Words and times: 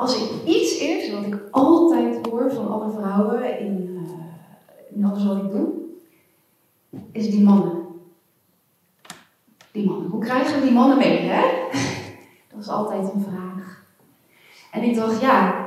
als 0.00 0.16
ik 0.16 0.30
iets 0.44 0.78
is 0.78 1.12
wat 1.12 1.24
ik 1.24 1.36
altijd 1.50 2.26
hoor 2.26 2.52
van 2.52 2.68
alle 2.68 2.90
vrouwen 2.90 3.58
in, 3.58 3.88
uh, 3.90 4.96
in 4.96 5.04
alles 5.04 5.24
wat 5.24 5.36
ik 5.36 5.50
doe, 5.50 5.68
is 7.12 7.30
die 7.30 7.42
mannen. 7.42 7.84
Die 9.72 9.88
mannen. 9.88 10.10
Hoe 10.10 10.20
krijgen 10.20 10.60
we 10.60 10.66
die 10.66 10.74
mannen 10.74 10.98
mee, 10.98 11.18
hè? 11.18 11.42
Dat 12.50 12.60
is 12.60 12.68
altijd 12.68 13.12
een 13.12 13.26
vraag. 13.28 13.84
En 14.70 14.82
ik 14.82 14.94
dacht, 14.94 15.20
ja, 15.20 15.64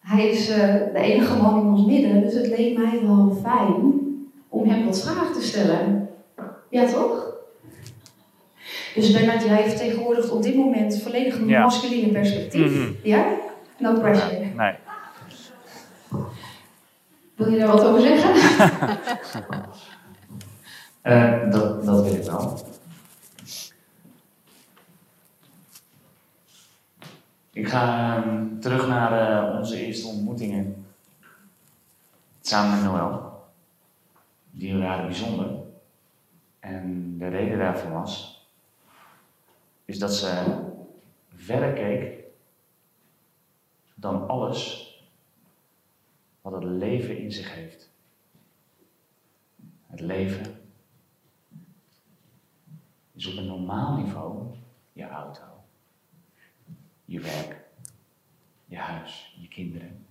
hij 0.00 0.28
is 0.28 0.50
uh, 0.50 0.56
de 0.92 0.98
enige 0.98 1.42
man 1.42 1.60
in 1.60 1.66
ons 1.66 1.84
midden, 1.84 2.20
dus 2.20 2.34
het 2.34 2.46
leek 2.46 2.78
mij 2.78 3.06
wel 3.06 3.38
fijn 3.42 4.02
om 4.48 4.68
hem 4.68 4.84
wat 4.84 5.02
vragen 5.02 5.32
te 5.32 5.42
stellen. 5.42 6.08
Ja, 6.70 6.86
toch? 6.86 7.25
Dus 8.96 9.12
Bernard, 9.12 9.42
jij 9.42 9.68
vertegenwoordigt 9.68 10.30
op 10.30 10.42
dit 10.42 10.54
moment 10.54 11.02
volledig 11.02 11.38
een 11.38 11.48
ja. 11.48 11.62
masculine 11.62 12.12
perspectief. 12.12 12.70
Mm 12.70 12.76
-hmm. 12.76 12.96
Ja? 13.02 13.26
No 13.78 14.00
pressure. 14.00 14.44
Nee. 14.56 14.74
Wil 17.34 17.50
je 17.50 17.58
daar 17.58 17.68
wat 17.68 17.84
over 17.84 18.00
zeggen? 18.00 18.34
uh, 21.02 21.50
dat, 21.52 21.84
dat 21.84 22.04
wil 22.04 22.14
ik 22.14 22.22
wel. 22.22 22.60
Ik 27.52 27.68
ga 27.68 28.16
um, 28.26 28.60
terug 28.60 28.88
naar 28.88 29.44
uh, 29.50 29.58
onze 29.58 29.86
eerste 29.86 30.06
ontmoetingen 30.06 30.86
samen 32.40 32.70
met 32.70 32.90
Noël. 32.90 33.32
Die 34.50 34.78
waren 34.78 35.06
bijzonder. 35.06 35.50
En 36.60 37.14
de 37.18 37.28
reden 37.28 37.58
daarvan 37.58 37.92
was 37.92 38.35
is 39.86 39.98
dat 39.98 40.14
ze 40.14 40.62
verder 41.34 41.72
keek 41.72 42.24
dan 43.94 44.28
alles 44.28 44.84
wat 46.40 46.52
het 46.52 46.64
leven 46.64 47.18
in 47.18 47.32
zich 47.32 47.54
heeft. 47.54 47.90
Het 49.86 50.00
leven 50.00 50.60
is 53.12 53.26
op 53.26 53.36
een 53.36 53.46
normaal 53.46 53.96
niveau 53.96 54.54
je 54.92 55.08
auto, 55.08 55.42
je 57.04 57.20
werk, 57.20 57.64
je 58.64 58.76
huis, 58.76 59.36
je 59.40 59.48
kinderen. 59.48 60.06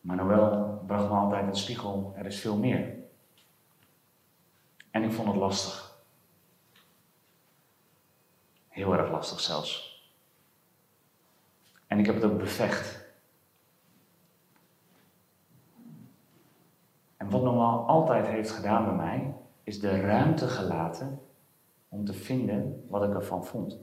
Maar 0.00 0.16
Noël 0.16 0.82
bracht 0.86 1.08
me 1.08 1.16
altijd 1.16 1.46
het 1.46 1.56
spiegel, 1.56 2.12
er 2.16 2.26
is 2.26 2.40
veel 2.40 2.56
meer. 2.56 2.94
En 4.90 5.02
ik 5.02 5.12
vond 5.12 5.28
het 5.28 5.36
lastig. 5.36 5.87
Heel 8.78 8.96
erg 8.96 9.10
lastig 9.10 9.40
zelfs. 9.40 10.02
En 11.86 11.98
ik 11.98 12.06
heb 12.06 12.14
het 12.14 12.24
ook 12.24 12.38
bevecht. 12.38 13.06
En 17.16 17.30
wat 17.30 17.42
normaal 17.42 17.86
altijd 17.86 18.26
heeft 18.26 18.50
gedaan 18.50 18.84
bij 18.84 18.94
mij, 18.94 19.34
is 19.62 19.80
de 19.80 20.00
ruimte 20.00 20.48
gelaten 20.48 21.20
om 21.88 22.04
te 22.04 22.12
vinden 22.12 22.84
wat 22.88 23.02
ik 23.02 23.14
ervan 23.14 23.44
vond. 23.44 23.78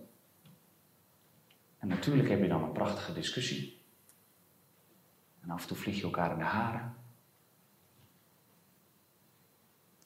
En 1.77 1.87
natuurlijk 1.87 2.29
heb 2.29 2.39
je 2.39 2.47
dan 2.47 2.63
een 2.63 2.71
prachtige 2.71 3.13
discussie. 3.13 3.81
En 5.41 5.49
af 5.49 5.61
en 5.61 5.67
toe 5.67 5.77
vlieg 5.77 5.97
je 5.97 6.03
elkaar 6.03 6.31
in 6.31 6.37
de 6.37 6.43
haren. 6.43 6.95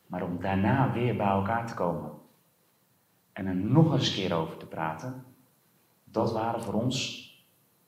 Maar 0.05 0.23
om 0.23 0.41
daarna 0.41 0.93
weer 0.93 1.17
bij 1.17 1.27
elkaar 1.27 1.67
te 1.67 1.73
komen 1.73 2.19
en 3.39 3.47
er 3.47 3.55
nog 3.55 3.93
eens 3.93 4.13
keer 4.13 4.33
over 4.33 4.57
te 4.57 4.65
praten, 4.65 5.25
dat 6.03 6.31
waren 6.31 6.61
voor 6.61 6.73
ons 6.73 7.27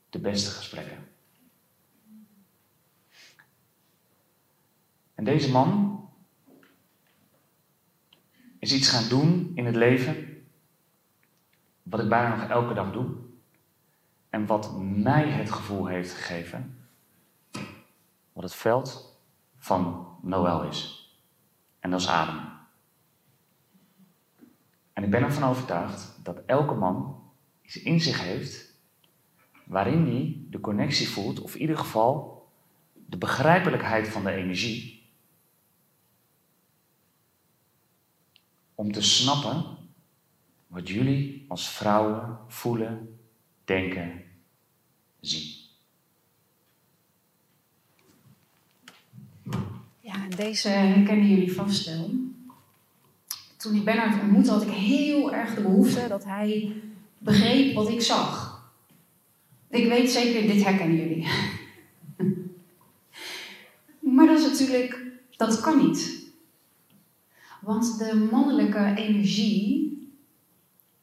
de 0.10 0.20
beste 0.20 0.50
gesprekken. 0.50 0.98
En 5.16 5.24
deze 5.24 5.52
man 5.52 6.00
is 8.60 8.74
iets 8.74 8.90
gaan 8.90 9.10
doen 9.10 9.52
in 9.56 9.66
het 9.66 9.76
leven, 9.76 10.46
wat 11.84 12.00
ik 12.00 12.10
bijna 12.10 12.36
nog 12.36 12.50
elke 12.50 12.74
dag 12.74 12.92
doe, 12.92 13.10
en 14.30 14.46
wat 14.46 14.80
mij 14.80 15.30
het 15.30 15.52
gevoel 15.52 15.86
heeft 15.86 16.14
gegeven, 16.14 16.88
wat 18.34 18.44
het 18.44 18.56
veld 18.56 19.20
van 19.58 20.08
Noël 20.22 20.64
is. 20.64 21.12
En 21.80 21.92
dat 21.92 22.00
is 22.00 22.08
adem. 22.08 22.51
En 24.94 25.04
ik 25.04 25.10
ben 25.10 25.24
ervan 25.24 25.50
overtuigd 25.50 26.20
dat 26.24 26.42
elke 26.46 26.74
man 26.74 27.24
iets 27.62 27.82
in 27.82 28.02
zich 28.02 28.22
heeft 28.22 28.72
waarin 29.66 30.06
hij 30.06 30.38
de 30.50 30.60
connectie 30.60 31.10
voelt, 31.10 31.40
of 31.42 31.56
in 31.56 31.62
ieder 31.62 31.78
geval 31.78 32.46
de 32.94 33.18
begrijpelijkheid 33.18 34.08
van 34.08 34.24
de 34.24 34.32
energie, 34.32 35.10
om 38.76 38.92
te 38.92 39.02
snappen 39.02 39.78
wat 40.68 40.90
jullie 40.90 41.46
als 41.48 41.70
vrouwen 41.70 42.40
voelen, 42.48 43.20
denken, 43.66 44.24
zien. 45.20 45.60
Ja, 50.00 50.28
deze 50.28 50.70
kennen 51.06 51.28
jullie 51.28 51.54
vast 51.54 51.86
wel 51.86 52.31
toen 53.62 53.76
ik 53.76 53.86
Bernard 53.86 54.22
ontmoette, 54.22 54.52
had 54.52 54.62
ik 54.62 54.70
heel 54.70 55.34
erg 55.34 55.56
de 55.56 55.62
behoefte 55.62 56.06
dat 56.08 56.24
hij 56.24 56.76
begreep 57.18 57.74
wat 57.76 57.90
ik 57.90 58.02
zag. 58.02 58.62
Ik 59.70 59.88
weet 59.88 60.12
zeker, 60.12 60.54
dit 60.54 60.64
herkennen 60.64 60.98
jullie. 60.98 61.28
maar 64.16 64.28
dat 64.28 64.40
is 64.40 64.46
natuurlijk, 64.46 65.02
dat 65.38 65.60
kan 65.60 65.78
niet. 65.88 66.30
Want 67.62 67.98
de 67.98 68.28
mannelijke 68.32 68.94
energie 68.96 69.82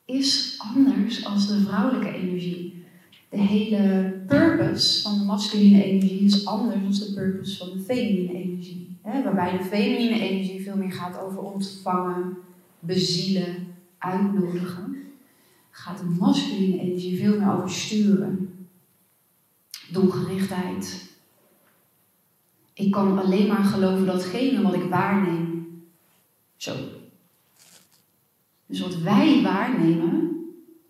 is 0.04 0.60
anders 0.74 1.26
dan 1.26 1.46
de 1.46 1.60
vrouwelijke 1.60 2.12
energie. 2.12 2.84
De 3.28 3.38
hele 3.38 4.12
purpose 4.26 5.02
van 5.02 5.18
de 5.18 5.24
masculine 5.24 5.84
energie 5.84 6.24
is 6.24 6.46
anders 6.46 6.98
dan 6.98 6.98
de 6.98 7.14
purpose 7.14 7.56
van 7.56 7.70
de 7.76 7.82
feminine 7.82 8.32
energie. 8.32 8.98
waarbij 9.02 9.58
de 9.58 9.64
feminine 9.64 10.20
energie 10.20 10.62
veel 10.62 10.76
meer 10.76 10.92
gaat 10.92 11.20
over 11.20 11.38
ontvangen, 11.38 12.36
bezielen, 12.80 13.74
uitnodigen, 13.98 14.96
gaat 15.70 15.98
de 15.98 16.04
masculine 16.04 16.80
energie 16.80 17.18
veel 17.18 17.38
meer 17.38 17.52
over 17.52 17.70
sturen. 17.70 18.68
Doelgerichtheid. 19.90 21.10
Ik 22.72 22.90
kan 22.90 23.18
alleen 23.18 23.46
maar 23.46 23.64
geloven 23.64 24.06
datgene 24.06 24.62
wat 24.62 24.74
ik 24.74 24.82
waarneem. 24.82 25.82
Zo. 26.56 26.74
Dus 28.66 28.80
wat 28.80 28.96
wij 28.96 29.42
waarnemen 29.42 30.28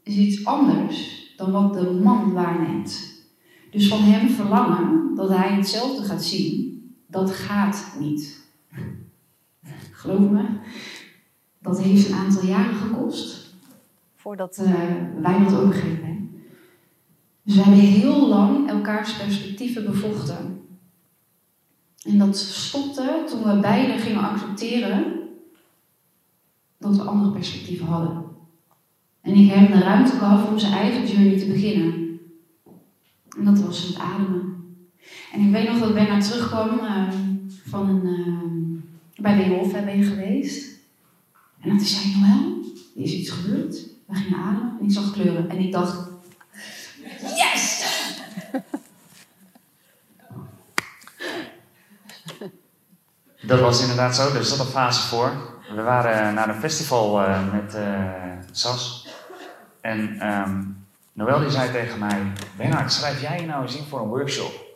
is 0.02 0.16
iets 0.16 0.44
anders 0.44 1.26
dan 1.36 1.50
wat 1.50 1.74
de 1.74 1.90
man 1.90 2.32
waarneemt. 2.32 3.22
Dus 3.70 3.88
van 3.88 4.00
hem 4.00 4.28
verlangen 4.28 5.14
dat 5.14 5.28
hij 5.28 5.54
hetzelfde 5.54 6.04
gaat 6.04 6.24
zien, 6.24 6.82
dat 7.06 7.30
gaat 7.30 7.96
niet. 7.98 8.46
Geloof 9.92 10.30
me, 10.30 10.44
dat 11.68 11.82
heeft 11.82 12.08
een 12.08 12.14
aantal 12.14 12.44
jaren 12.44 12.74
gekost 12.74 13.54
voordat 14.16 14.58
uh, 14.62 14.72
wij 15.20 15.38
dat 15.38 15.54
overgegeven 15.54 16.06
hebben. 16.06 16.42
Dus 17.42 17.54
we 17.54 17.62
hebben 17.62 17.80
heel 17.80 18.28
lang 18.28 18.68
elkaars 18.68 19.16
perspectieven 19.16 19.84
bevochten. 19.84 20.60
En 22.04 22.18
dat 22.18 22.36
stopte 22.36 23.24
toen 23.26 23.42
we 23.42 23.60
beiden 23.60 23.98
gingen 23.98 24.30
accepteren 24.30 25.18
dat 26.78 26.96
we 26.96 27.02
andere 27.02 27.32
perspectieven 27.32 27.86
hadden. 27.86 28.24
En 29.20 29.34
ik 29.34 29.50
heb 29.50 29.68
hem 29.68 29.78
de 29.78 29.84
ruimte 29.84 30.12
gehad 30.12 30.48
om 30.48 30.58
zijn 30.58 30.72
eigen 30.72 31.06
journey 31.06 31.38
te 31.38 31.46
beginnen. 31.46 32.20
En 33.38 33.44
dat 33.44 33.60
was 33.60 33.82
het 33.82 33.98
ademen. 33.98 34.56
En 35.32 35.40
ik 35.40 35.52
weet 35.52 35.68
nog 35.68 35.78
dat 35.78 35.94
Bernard 35.94 36.24
terugkwam 36.24 36.78
uh, 36.78 37.08
van 37.48 37.88
een, 37.88 38.06
uh, 38.06 39.22
bij 39.22 39.36
de 39.36 39.54
Hof 39.54 39.72
ben 39.72 39.98
je 39.98 40.04
geweest. 40.04 40.77
En 41.60 41.68
toen 41.76 41.80
zei 41.80 42.16
Noël, 42.16 42.60
er 42.96 43.02
is 43.02 43.12
iets 43.12 43.30
gebeurd. 43.30 43.74
We 44.06 44.14
gingen 44.14 44.38
ademen 44.38 44.76
en 44.80 44.84
ik 44.84 44.92
zag 44.92 45.12
kleuren. 45.12 45.50
En 45.50 45.58
ik 45.58 45.72
dacht, 45.72 46.08
yes! 47.36 47.86
Dat 53.42 53.60
was 53.60 53.80
inderdaad 53.80 54.16
zo, 54.16 54.34
er 54.34 54.44
zat 54.44 54.58
een 54.58 54.66
fase 54.66 55.08
voor. 55.08 55.32
We 55.74 55.82
waren 55.82 56.34
naar 56.34 56.48
een 56.48 56.60
festival 56.60 57.22
uh, 57.22 57.52
met 57.52 57.74
uh, 57.74 58.12
Sas. 58.50 59.08
En 59.80 60.28
um, 60.32 60.86
Noël 61.12 61.40
die 61.40 61.50
zei 61.50 61.70
tegen 61.70 61.98
mij, 61.98 62.32
Bernard, 62.56 62.92
schrijf 62.92 63.20
jij 63.20 63.40
je 63.40 63.46
nou 63.46 63.62
eens 63.62 63.76
in 63.76 63.84
voor 63.84 64.00
een 64.00 64.08
workshop? 64.08 64.66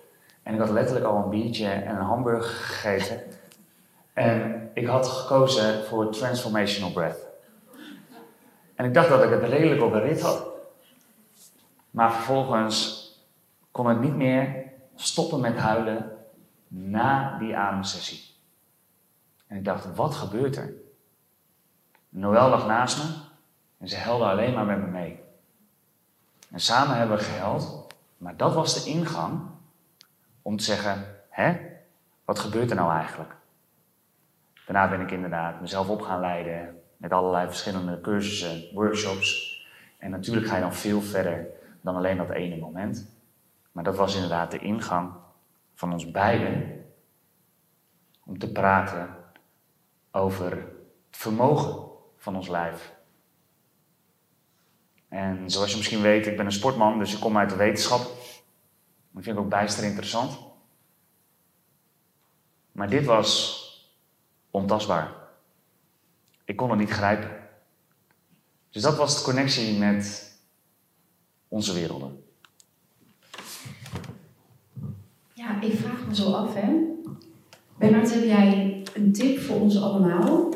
En 0.43 0.55
ik 0.55 0.61
had 0.61 0.71
letterlijk 0.71 1.07
al 1.07 1.17
een 1.17 1.31
biertje 1.31 1.67
en 1.67 1.97
een 1.97 2.05
hamburger 2.05 2.51
gegeten. 2.51 3.21
En 4.13 4.71
ik 4.75 4.87
had 4.87 5.09
gekozen 5.09 5.85
voor 5.85 6.11
Transformational 6.11 6.93
Breath. 6.93 7.27
En 8.75 8.85
ik 8.85 8.95
dacht 8.95 9.09
dat 9.09 9.23
ik 9.23 9.31
het 9.31 9.43
redelijk 9.43 9.83
op 9.83 9.93
de 9.93 10.01
rit 10.01 10.21
had. 10.21 10.47
Maar 11.91 12.13
vervolgens 12.13 13.01
kon 13.71 13.87
het 13.87 14.01
niet 14.01 14.17
meer 14.17 14.65
stoppen 14.95 15.41
met 15.41 15.57
huilen 15.57 16.13
na 16.69 17.39
die 17.39 17.57
ademsessie. 17.57 18.31
En 19.47 19.57
ik 19.57 19.65
dacht, 19.65 19.95
wat 19.95 20.15
gebeurt 20.15 20.57
er? 20.57 20.73
Noël 22.09 22.49
lag 22.49 22.67
naast 22.67 22.99
me 22.99 23.15
en 23.79 23.89
ze 23.89 23.97
helde 23.97 24.25
alleen 24.25 24.55
maar 24.55 24.65
met 24.65 24.79
me 24.79 24.87
mee. 24.87 25.21
En 26.51 26.61
samen 26.61 26.97
hebben 26.97 27.17
we 27.17 27.23
gehuild, 27.23 27.87
maar 28.17 28.37
dat 28.37 28.55
was 28.55 28.85
de 28.85 28.91
ingang 28.91 29.41
om 30.43 30.57
te 30.57 30.65
zeggen, 30.65 31.07
hè, 31.29 31.57
wat 32.25 32.39
gebeurt 32.39 32.71
er 32.71 32.77
nou 32.77 32.93
eigenlijk? 32.93 33.37
Daarna 34.67 34.89
ben 34.89 35.01
ik 35.01 35.11
inderdaad 35.11 35.61
mezelf 35.61 35.89
op 35.89 36.01
gaan 36.01 36.21
leiden 36.21 36.81
met 36.97 37.13
allerlei 37.13 37.47
verschillende 37.47 38.01
cursussen, 38.01 38.75
workshops. 38.75 39.61
En 39.99 40.11
natuurlijk 40.11 40.47
ga 40.47 40.55
je 40.55 40.61
dan 40.61 40.75
veel 40.75 41.01
verder 41.01 41.47
dan 41.81 41.97
alleen 41.97 42.17
dat 42.17 42.31
ene 42.31 42.57
moment. 42.57 43.11
Maar 43.73 43.85
dat 43.85 43.97
was 43.97 44.15
inderdaad 44.15 44.51
de 44.51 44.59
ingang 44.59 45.13
van 45.75 45.93
ons 45.93 46.11
beiden 46.11 46.85
om 48.25 48.39
te 48.39 48.53
praten 48.53 49.17
over 50.11 50.51
het 50.51 51.17
vermogen 51.17 51.91
van 52.17 52.37
ons 52.37 52.49
lijf. 52.49 52.95
En 55.09 55.51
zoals 55.51 55.71
je 55.71 55.77
misschien 55.77 56.03
weet, 56.03 56.27
ik 56.27 56.37
ben 56.37 56.47
een 56.47 56.53
sportman, 56.53 56.99
dus 56.99 57.15
ik 57.15 57.21
kom 57.21 57.39
uit 57.39 57.51
de 57.51 57.57
wetenschap. 57.57 58.01
Dat 59.11 59.25
vind 59.25 59.37
ik 59.37 59.43
ook 59.43 59.49
bijster 59.49 59.85
interessant. 59.85 60.39
Maar 62.73 62.89
dit 62.89 63.05
was 63.05 63.61
ontastbaar. 64.53 65.15
Ik 66.45 66.57
kon 66.57 66.71
het 66.71 66.79
niet 66.79 66.91
grijpen. 66.91 67.31
Dus 68.71 68.83
dat 68.83 68.97
was 68.97 69.17
de 69.17 69.25
connectie 69.25 69.79
met 69.79 70.35
onze 71.49 71.73
werelden. 71.73 72.25
Ja, 75.33 75.61
ik 75.61 75.79
vraag 75.79 76.07
me 76.07 76.15
zo 76.15 76.33
af, 76.33 76.55
hè. 76.55 76.91
Bernard, 77.79 78.15
heb 78.15 78.25
jij 78.25 78.83
een 78.95 79.13
tip 79.13 79.41
voor 79.41 79.61
ons 79.61 79.83
allemaal? 79.83 80.55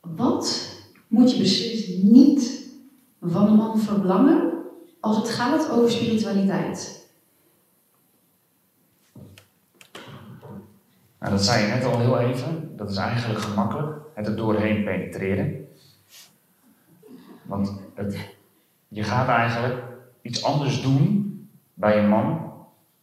Wat 0.00 0.72
moet 1.08 1.32
je 1.32 1.38
beslist 1.38 2.02
niet 2.02 2.70
van 3.20 3.46
een 3.46 3.54
man 3.54 3.78
verlangen 3.78 4.52
als 5.00 5.16
het 5.16 5.28
gaat 5.28 5.70
over 5.70 5.90
spiritualiteit? 5.90 7.01
Nou, 11.22 11.34
dat 11.34 11.44
zei 11.44 11.66
je 11.66 11.72
net 11.72 11.84
al 11.84 11.98
heel 11.98 12.18
even. 12.18 12.76
Dat 12.76 12.90
is 12.90 12.96
eigenlijk 12.96 13.40
gemakkelijk. 13.40 13.96
Het 14.14 14.26
er 14.26 14.36
doorheen 14.36 14.84
penetreren. 14.84 15.68
Want 17.42 17.72
het, 17.94 18.34
je 18.88 19.02
gaat 19.02 19.28
eigenlijk 19.28 19.82
iets 20.22 20.44
anders 20.44 20.82
doen 20.82 21.30
bij 21.74 21.98
een 21.98 22.08
man 22.08 22.52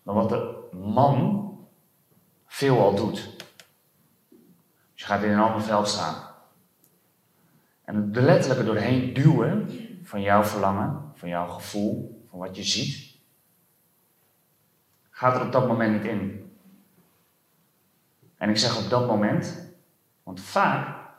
dan 0.03 0.15
wat 0.15 0.29
de 0.29 0.67
man 0.71 1.49
veelal 2.45 2.95
doet. 2.95 3.37
Dus 4.93 5.01
je 5.01 5.05
gaat 5.05 5.23
in 5.23 5.31
een 5.31 5.39
ander 5.39 5.61
veld 5.61 5.87
staan. 5.87 6.15
En 7.83 8.11
de 8.11 8.21
letterlijke 8.21 8.65
doorheen 8.65 9.13
duwen 9.13 9.69
van 10.03 10.21
jouw 10.21 10.43
verlangen, 10.43 11.11
van 11.13 11.29
jouw 11.29 11.47
gevoel, 11.47 12.25
van 12.29 12.39
wat 12.39 12.55
je 12.55 12.63
ziet, 12.63 13.17
gaat 15.09 15.35
er 15.35 15.45
op 15.45 15.51
dat 15.51 15.67
moment 15.67 15.93
niet 15.93 16.11
in. 16.11 16.48
En 18.39 18.49
ik 18.49 18.57
zeg 18.57 18.83
op 18.83 18.89
dat 18.89 19.07
moment, 19.07 19.73
want 20.23 20.41
vaak, 20.41 21.09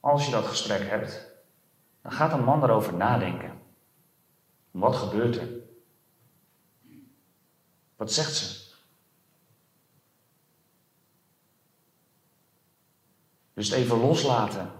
als 0.00 0.24
je 0.24 0.30
dat 0.30 0.46
gesprek 0.46 0.88
hebt, 0.88 1.30
dan 2.02 2.12
gaat 2.12 2.32
een 2.32 2.44
man 2.44 2.62
erover 2.62 2.94
nadenken. 2.94 3.60
Wat 4.70 4.96
gebeurt 4.96 5.36
er? 5.36 5.48
Wat 7.96 8.12
zegt 8.12 8.34
ze? 8.34 8.74
Dus 13.54 13.68
het 13.68 13.78
even 13.78 13.98
loslaten. 13.98 14.72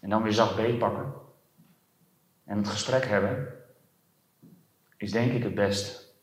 En 0.00 0.10
dan 0.10 0.22
weer 0.22 0.32
zacht 0.32 0.56
beetpakken. 0.56 1.12
En 2.44 2.56
het 2.56 2.68
gesprek 2.68 3.04
hebben. 3.04 3.54
Is 4.96 5.12
denk 5.12 5.32
ik 5.32 5.42
het 5.42 5.54
best. 5.54 6.14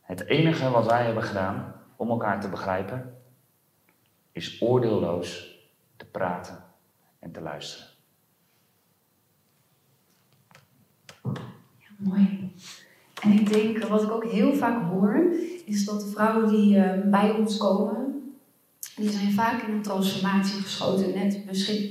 Het 0.00 0.20
enige 0.20 0.70
wat 0.70 0.86
wij 0.86 1.04
hebben 1.04 1.22
gedaan 1.22 1.81
om 2.02 2.10
elkaar 2.10 2.40
te 2.40 2.48
begrijpen. 2.48 3.14
Is 4.32 4.62
oordeelloos 4.62 5.58
te 5.96 6.04
praten 6.04 6.64
en 7.18 7.32
te 7.32 7.40
luisteren. 7.40 7.86
Ja, 11.78 11.90
mooi. 11.96 12.52
En 13.20 13.32
ik 13.32 13.52
denk, 13.52 13.84
wat 13.84 14.02
ik 14.02 14.10
ook 14.10 14.24
heel 14.24 14.54
vaak 14.54 14.90
hoor, 14.90 15.32
is 15.64 15.84
dat 15.84 16.00
de 16.00 16.06
vrouwen 16.06 16.48
die 16.48 16.76
uh, 16.76 16.92
bij 17.10 17.30
ons 17.30 17.56
komen, 17.56 18.32
die 18.96 19.10
zijn 19.10 19.32
vaak 19.32 19.62
in 19.62 19.74
een 19.74 19.82
transformatie 19.82 20.60
geschoten. 20.60 21.14
Net 21.14 21.44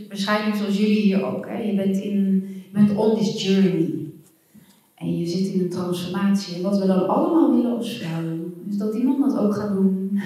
beschrijving 0.10 0.56
zoals 0.56 0.78
jullie 0.78 1.02
hier 1.02 1.24
ook. 1.24 1.48
Hè? 1.48 1.58
Je, 1.58 1.76
bent 1.76 1.98
in, 1.98 2.48
je 2.66 2.72
bent 2.72 2.96
on 2.96 3.18
this 3.18 3.44
journey. 3.44 4.12
En 4.96 5.18
je 5.18 5.26
zit 5.28 5.54
in 5.54 5.60
een 5.60 5.70
transformatie. 5.70 6.56
En 6.56 6.62
wat 6.62 6.78
we 6.78 6.88
dan 6.88 7.08
allemaal 7.08 7.56
willen 7.56 7.78
als 7.78 7.98
vrouwen, 7.98 8.64
is 8.70 8.78
dat 8.78 8.96
iemand 8.96 9.20
dat 9.20 9.38
ook 9.38 9.56
gaat 9.56 9.74
doen. 9.74 10.01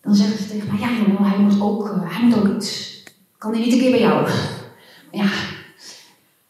Dan 0.00 0.14
zeggen 0.14 0.38
ze 0.38 0.48
tegen 0.48 0.68
mij, 0.68 0.80
ja 0.80 0.96
jongen, 0.96 1.30
hij 1.30 1.38
moet 1.38 1.60
ook, 1.60 1.84
uh, 1.86 2.16
hij 2.16 2.26
moet 2.26 2.38
ook 2.38 2.56
iets. 2.56 3.02
Kan 3.38 3.52
hij 3.52 3.60
niet 3.60 3.72
een 3.72 3.78
keer 3.78 3.90
bij 3.90 4.00
jou? 4.00 4.28
Ja, 5.12 5.30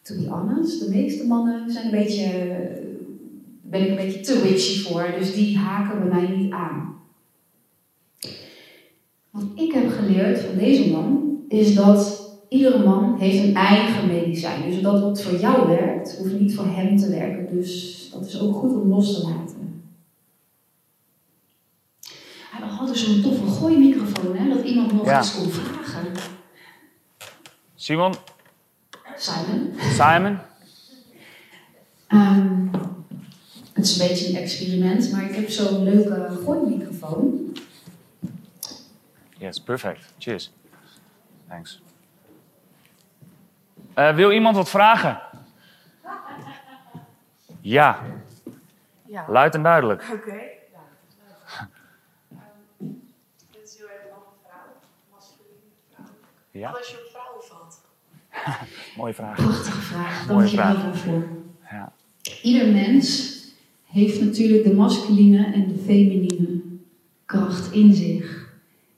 to 0.01 0.15
be 0.15 0.29
honest, 0.29 0.79
de 0.79 0.89
meeste 0.89 1.27
mannen 1.27 1.71
zijn 1.71 1.85
een 1.85 1.91
beetje, 1.91 2.27
ben 3.61 3.81
ik 3.81 3.89
een 3.89 3.95
beetje 3.95 4.19
te 4.19 4.41
witchy 4.41 4.81
voor, 4.81 5.13
dus 5.19 5.33
die 5.33 5.57
haken 5.57 5.99
bij 5.99 6.21
mij 6.21 6.37
niet 6.37 6.51
aan. 6.51 6.95
Wat 9.29 9.43
ik 9.55 9.71
heb 9.71 9.89
geleerd 9.89 10.39
van 10.39 10.57
deze 10.57 10.89
man, 10.91 11.37
is 11.47 11.75
dat 11.75 12.29
iedere 12.49 12.83
man 12.83 13.17
heeft 13.19 13.43
een 13.43 13.55
eigen 13.55 14.07
medicijn. 14.07 14.69
Dus 14.69 14.81
dat 14.81 15.01
wat 15.01 15.21
voor 15.21 15.39
jou 15.39 15.67
werkt, 15.67 16.17
hoeft 16.17 16.39
niet 16.39 16.55
voor 16.55 16.65
hem 16.65 16.97
te 16.97 17.09
werken. 17.09 17.55
Dus 17.55 18.09
dat 18.13 18.25
is 18.25 18.41
ook 18.41 18.55
goed 18.55 18.71
om 18.71 18.89
los 18.89 19.13
te 19.13 19.27
laten. 19.27 19.70
Hadden 22.97 23.21
zo'n 23.21 23.21
toffe 23.21 23.59
gooimicrofoon, 23.59 24.35
hè, 24.35 24.49
dat 24.55 24.63
iemand 24.63 24.93
nog 24.93 25.07
eens 25.07 25.35
kon 25.35 25.49
vragen. 25.51 26.13
Simon, 27.75 28.13
Simon. 29.15 29.73
Simon? 29.93 30.37
Um, 32.09 32.71
het 33.73 33.85
is 33.85 33.99
een 33.99 34.07
beetje 34.07 34.29
een 34.29 34.35
experiment, 34.41 35.11
maar 35.11 35.23
ik 35.23 35.35
heb 35.35 35.49
zo'n 35.49 35.83
leuke 35.83 36.37
gooimicrofoon. 36.43 37.57
Yes, 39.37 39.59
perfect. 39.59 40.13
Cheers. 40.17 40.51
Thanks. 41.47 41.81
Uh, 43.95 44.15
wil 44.15 44.31
iemand 44.31 44.55
wat 44.55 44.69
vragen? 44.69 45.21
Ja. 47.63 47.99
ja. 49.05 49.25
Luid 49.27 49.55
en 49.55 49.63
duidelijk. 49.63 50.03
Oké. 50.03 50.13
Okay. 50.13 50.57
Ja. 50.71 51.69
Um, 52.79 53.11
dit 53.51 53.63
is 53.63 53.77
heel 53.77 53.89
erg 53.89 54.03
een 54.03 54.13
andere 54.13 54.35
vrouw. 54.43 54.67
Masculine 55.11 55.59
vrouw. 55.93 56.05
Ja. 56.51 56.71
Wat 56.71 56.77
als 56.77 56.89
je 56.89 56.95
op 56.95 57.11
vrouwen 57.11 57.43
valt? 57.43 57.81
Mooie 58.97 59.13
vraag. 59.13 59.35
Prachtige 59.35 59.81
vraag. 59.81 60.27
Dank 60.27 60.47
je 60.47 60.57
wel 60.57 60.73
daarvoor. 60.73 61.27
Ja. 61.69 61.93
Ieder 62.41 62.67
mens 62.67 63.37
heeft 63.85 64.21
natuurlijk 64.21 64.63
de 64.63 64.73
masculine 64.73 65.45
en 65.45 65.67
de 65.67 65.83
feminine 65.85 66.61
kracht 67.25 67.71
in 67.73 67.93
zich. 67.93 68.49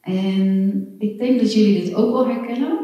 En 0.01 0.95
ik 0.99 1.17
denk 1.17 1.39
dat 1.39 1.53
jullie 1.53 1.83
dit 1.83 1.93
ook 1.93 2.11
wel 2.11 2.27
herkennen. 2.27 2.79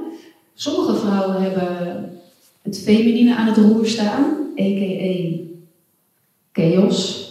Sommige 0.53 0.95
vrouwen 0.95 1.41
hebben 1.41 2.21
het 2.61 2.79
feminine 2.79 3.35
aan 3.35 3.47
het 3.47 3.57
roer 3.57 3.85
staan, 3.85 4.23
a.k.a. 4.59 5.37
chaos. 6.51 7.28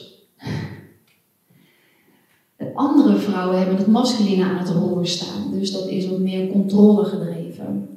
De 2.79 2.85
andere 2.85 3.17
vrouwen 3.17 3.59
hebben 3.59 3.77
het 3.77 3.87
masculine 3.87 4.45
aan 4.45 4.57
het 4.57 4.69
roer 4.69 5.07
staan, 5.07 5.51
dus 5.51 5.73
dat 5.73 5.89
is 5.89 6.09
wat 6.09 6.19
meer 6.19 6.49
controle 6.49 7.05
gedreven. 7.05 7.89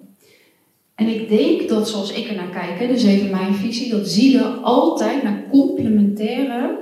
En 0.96 1.08
ik 1.08 1.30
denk 1.30 1.70
dat, 1.70 1.90
zoals 1.90 2.12
ik 2.12 2.30
er 2.30 2.36
naar 2.36 2.50
kijk, 2.50 2.90
dus 2.90 3.04
even 3.04 3.30
mijn 3.30 3.54
visie, 3.54 3.92
dat 3.92 4.08
zielen 4.08 4.64
altijd 4.64 5.24
naar 5.24 5.44
complementaire 5.52 6.80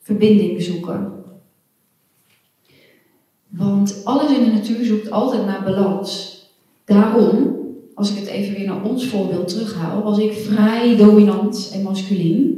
verbinding 0.00 0.62
zoeken. 0.62 1.12
Want 3.48 4.00
alles 4.04 4.32
in 4.32 4.44
de 4.44 4.52
natuur 4.52 4.84
zoekt 4.84 5.10
altijd 5.10 5.46
naar 5.46 5.64
balans. 5.64 6.42
Daarom, 6.84 7.56
als 7.94 8.10
ik 8.10 8.18
het 8.18 8.28
even 8.28 8.54
weer 8.54 8.66
naar 8.66 8.84
ons 8.84 9.06
voorbeeld 9.06 9.48
terughaal, 9.48 10.02
was 10.02 10.18
ik 10.18 10.32
vrij 10.32 10.96
dominant 10.96 11.70
en 11.74 11.82
masculien. 11.82 12.56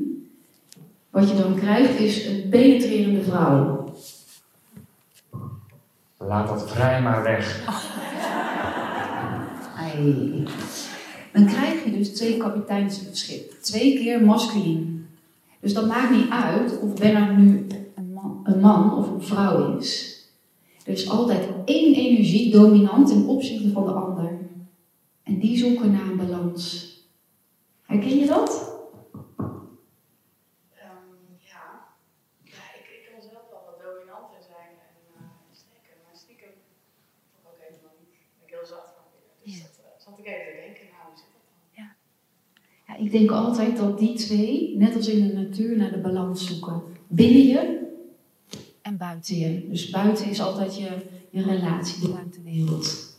Wat 1.10 1.28
je 1.28 1.36
dan 1.36 1.54
krijgt 1.54 2.00
is 2.00 2.26
een 2.26 2.48
penetrerende 2.48 3.22
vrouw. 3.22 3.78
Laat 6.26 6.48
dat 6.48 6.70
vrij 6.70 7.02
maar 7.02 7.22
weg. 7.22 7.64
Ai. 9.76 10.44
dan 11.32 11.46
krijg 11.46 11.84
je 11.84 11.90
dus 11.90 12.14
twee 12.14 12.36
kapiteins 12.36 13.00
op 13.00 13.06
het 13.06 13.18
schip. 13.18 13.52
Twee 13.60 13.94
keer 13.94 14.24
masculin. 14.24 15.06
Dus 15.60 15.74
dat 15.74 15.86
maakt 15.86 16.10
niet 16.10 16.30
uit 16.30 16.80
of 16.80 16.94
Bernard 16.94 17.36
nu 17.36 17.66
een 17.94 18.12
man, 18.12 18.40
een 18.44 18.60
man 18.60 18.96
of 18.96 19.10
een 19.10 19.22
vrouw 19.22 19.76
is. 19.78 20.18
Er 20.84 20.92
is 20.92 21.10
altijd 21.10 21.48
één 21.64 21.94
energie 21.94 22.52
dominant 22.52 23.08
ten 23.08 23.26
opzichte 23.26 23.70
van 23.70 23.84
de 23.84 23.92
ander. 23.92 24.38
En 25.22 25.38
die 25.38 25.58
zoeken 25.58 25.92
naar 25.92 26.06
een 26.10 26.16
balans. 26.16 26.94
Herken 27.82 28.18
je 28.18 28.26
dat? 28.26 28.79
Ik 43.00 43.10
denk 43.10 43.30
altijd 43.30 43.76
dat 43.76 43.98
die 43.98 44.14
twee, 44.14 44.76
net 44.76 44.96
als 44.96 45.08
in 45.08 45.26
de 45.26 45.32
natuur, 45.34 45.76
naar 45.76 45.90
de 45.90 45.98
balans 45.98 46.46
zoeken. 46.46 46.82
Binnen 47.08 47.46
je 47.46 47.78
en 48.82 48.96
buiten 48.96 49.36
je. 49.36 49.68
Dus 49.68 49.90
buiten 49.90 50.26
is 50.26 50.40
altijd 50.40 50.76
je, 50.76 50.90
je 51.30 51.42
relatie, 51.42 52.00
de 52.00 52.08
buitenwereld. 52.08 53.16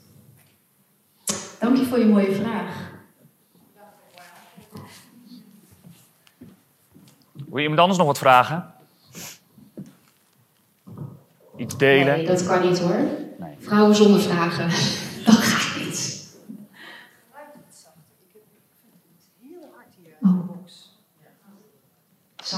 Dank 1.60 1.78
je 1.78 1.84
voor 1.84 2.00
je 2.00 2.06
mooie 2.06 2.32
vraag. 2.32 2.90
Wil 7.34 7.58
je 7.58 7.62
iemand 7.62 7.80
anders 7.80 7.98
nog 7.98 8.08
wat 8.08 8.18
vragen? 8.18 8.74
Iets 11.58 11.78
delen? 11.78 12.18
Nee, 12.18 12.26
dat 12.26 12.46
kan 12.46 12.70
niet 12.70 12.80
hoor. 12.80 13.00
Nee. 13.40 13.56
Vrouwen 13.60 13.96
zonder 13.96 14.22
vragen. 14.22 14.70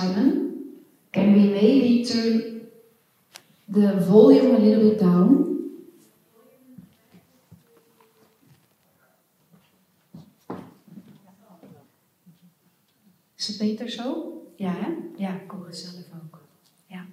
Simon, 0.04 0.54
can 1.12 1.34
we 1.34 1.40
maybe 1.40 2.04
turn 2.04 2.68
the 3.72 4.02
volume 4.02 4.56
a 4.56 4.60
little 4.60 4.90
bit 4.90 5.00
down? 5.00 5.52
Is 13.36 13.48
het 13.48 13.58
beter 13.58 13.90
zo? 13.90 14.42
Ja, 14.56 14.72
hè? 14.72 14.88
Ja, 15.16 15.42
ik 15.42 15.52
hoor 15.52 15.66
het 15.66 15.78
zelf 15.78 16.06
ook. 16.24 16.42
Ja. 16.86 17.06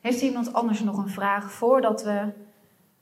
Heeft 0.00 0.22
iemand 0.22 0.52
anders 0.52 0.80
nog 0.80 0.96
een 0.96 1.08
vraag 1.08 1.52
voordat 1.52 2.02
we 2.02 2.32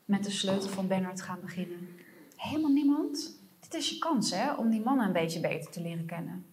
met 0.05 0.25
de 0.25 0.31
sleutel 0.31 0.69
van 0.69 0.87
Bernard 0.87 1.23
gaan 1.23 1.41
beginnen? 1.41 1.89
Helemaal 2.37 2.73
niemand? 2.73 3.39
Dit 3.61 3.75
is 3.75 3.91
je 3.91 3.99
kans, 3.99 4.31
hè, 4.31 4.55
om 4.55 4.71
die 4.71 4.81
mannen 4.81 5.07
een 5.07 5.13
beetje 5.13 5.41
beter 5.41 5.71
te 5.71 5.81
leren 5.81 6.07
kennen. 6.07 6.45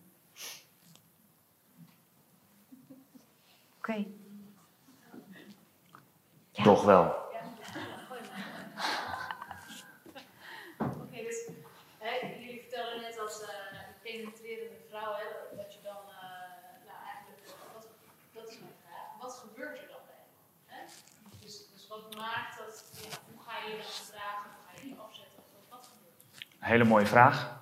Dus, 21.40 21.70
dus 21.74 21.88
wat 21.88 22.16
maakt 22.16 22.58
dat, 22.58 22.92
ja, 23.02 23.18
hoe 23.32 23.44
ga 23.44 23.66
je 23.66 23.72
je 23.72 23.78
dan 23.78 23.86
gedragen, 23.86 24.50
hoe 24.56 24.64
ga 24.66 24.82
je 24.82 24.90
je 24.90 24.96
afzetten, 25.00 25.40
of 25.40 25.70
wat 25.70 25.88
gebeurt 25.88 26.22
er? 26.60 26.68
Hele 26.68 26.84
mooie 26.84 27.06
vraag. 27.06 27.61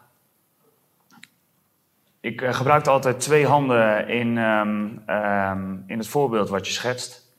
Ik 2.22 2.42
uh, 2.42 2.54
gebruikte 2.54 2.90
altijd 2.90 3.20
twee 3.20 3.46
handen 3.48 4.08
in, 4.08 4.38
um, 4.38 5.04
um, 5.10 5.84
in 5.88 5.98
het 5.98 6.08
voorbeeld 6.08 6.50
wat 6.50 6.68
je 6.68 6.74
schetst. 6.74 7.38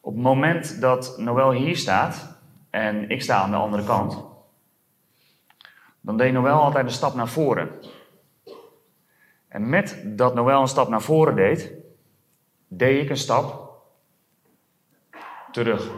Op 0.00 0.14
het 0.14 0.22
moment 0.22 0.80
dat 0.80 1.18
Noël 1.18 1.50
hier 1.50 1.76
staat 1.76 2.38
en 2.70 3.10
ik 3.10 3.22
sta 3.22 3.36
aan 3.36 3.50
de 3.50 3.56
andere 3.56 3.84
kant, 3.84 4.24
dan 6.00 6.16
deed 6.16 6.32
Noël 6.32 6.60
altijd 6.60 6.84
een 6.84 6.90
stap 6.90 7.14
naar 7.14 7.28
voren. 7.28 7.70
En 9.48 9.68
met 9.68 10.02
dat 10.04 10.34
Noël 10.34 10.60
een 10.60 10.68
stap 10.68 10.88
naar 10.88 11.02
voren 11.02 11.36
deed, 11.36 11.72
deed 12.68 13.02
ik 13.02 13.10
een 13.10 13.16
stap 13.16 13.72
terug. 15.52 15.90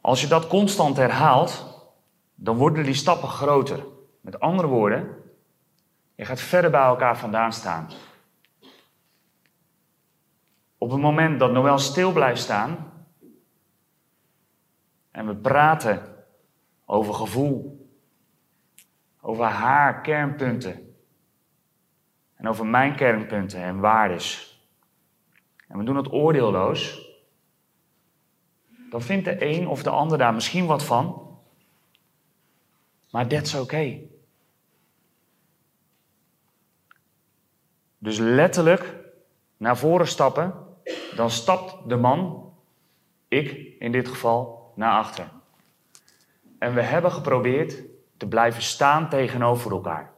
Als 0.00 0.20
je 0.20 0.26
dat 0.26 0.46
constant 0.46 0.96
herhaalt, 0.96 1.80
dan 2.34 2.56
worden 2.56 2.84
die 2.84 2.94
stappen 2.94 3.28
groter. 3.28 3.84
Met 4.20 4.40
andere 4.40 4.68
woorden, 4.68 5.24
je 6.16 6.24
gaat 6.24 6.40
verder 6.40 6.70
bij 6.70 6.80
elkaar 6.80 7.18
vandaan 7.18 7.52
staan. 7.52 7.90
Op 10.78 10.90
het 10.90 11.00
moment 11.00 11.38
dat 11.38 11.52
Noël 11.52 11.78
stil 11.78 12.12
blijft 12.12 12.40
staan 12.40 12.92
en 15.10 15.26
we 15.26 15.36
praten 15.36 16.24
over 16.84 17.14
gevoel, 17.14 17.88
over 19.20 19.44
haar 19.44 20.00
kernpunten 20.00 20.94
en 22.34 22.48
over 22.48 22.66
mijn 22.66 22.96
kernpunten 22.96 23.62
en 23.62 23.80
waardes, 23.80 24.60
en 25.68 25.78
we 25.78 25.84
doen 25.84 25.96
het 25.96 26.12
oordeelloos, 26.12 27.10
dan 28.90 29.02
vindt 29.02 29.24
de 29.24 29.46
een 29.46 29.68
of 29.68 29.82
de 29.82 29.90
ander 29.90 30.18
daar 30.18 30.34
misschien 30.34 30.66
wat 30.66 30.84
van, 30.84 31.38
maar 33.10 33.26
that's 33.26 33.54
oké. 33.54 33.62
Okay. 33.62 34.15
Dus 37.98 38.18
letterlijk 38.18 38.94
naar 39.56 39.78
voren 39.78 40.06
stappen, 40.06 40.54
dan 41.16 41.30
stapt 41.30 41.88
de 41.88 41.96
man, 41.96 42.52
ik 43.28 43.74
in 43.78 43.92
dit 43.92 44.08
geval, 44.08 44.72
naar 44.74 44.92
achter. 44.98 45.30
En 46.58 46.74
we 46.74 46.82
hebben 46.82 47.12
geprobeerd 47.12 47.82
te 48.16 48.28
blijven 48.28 48.62
staan 48.62 49.08
tegenover 49.08 49.70
elkaar. 49.70 50.12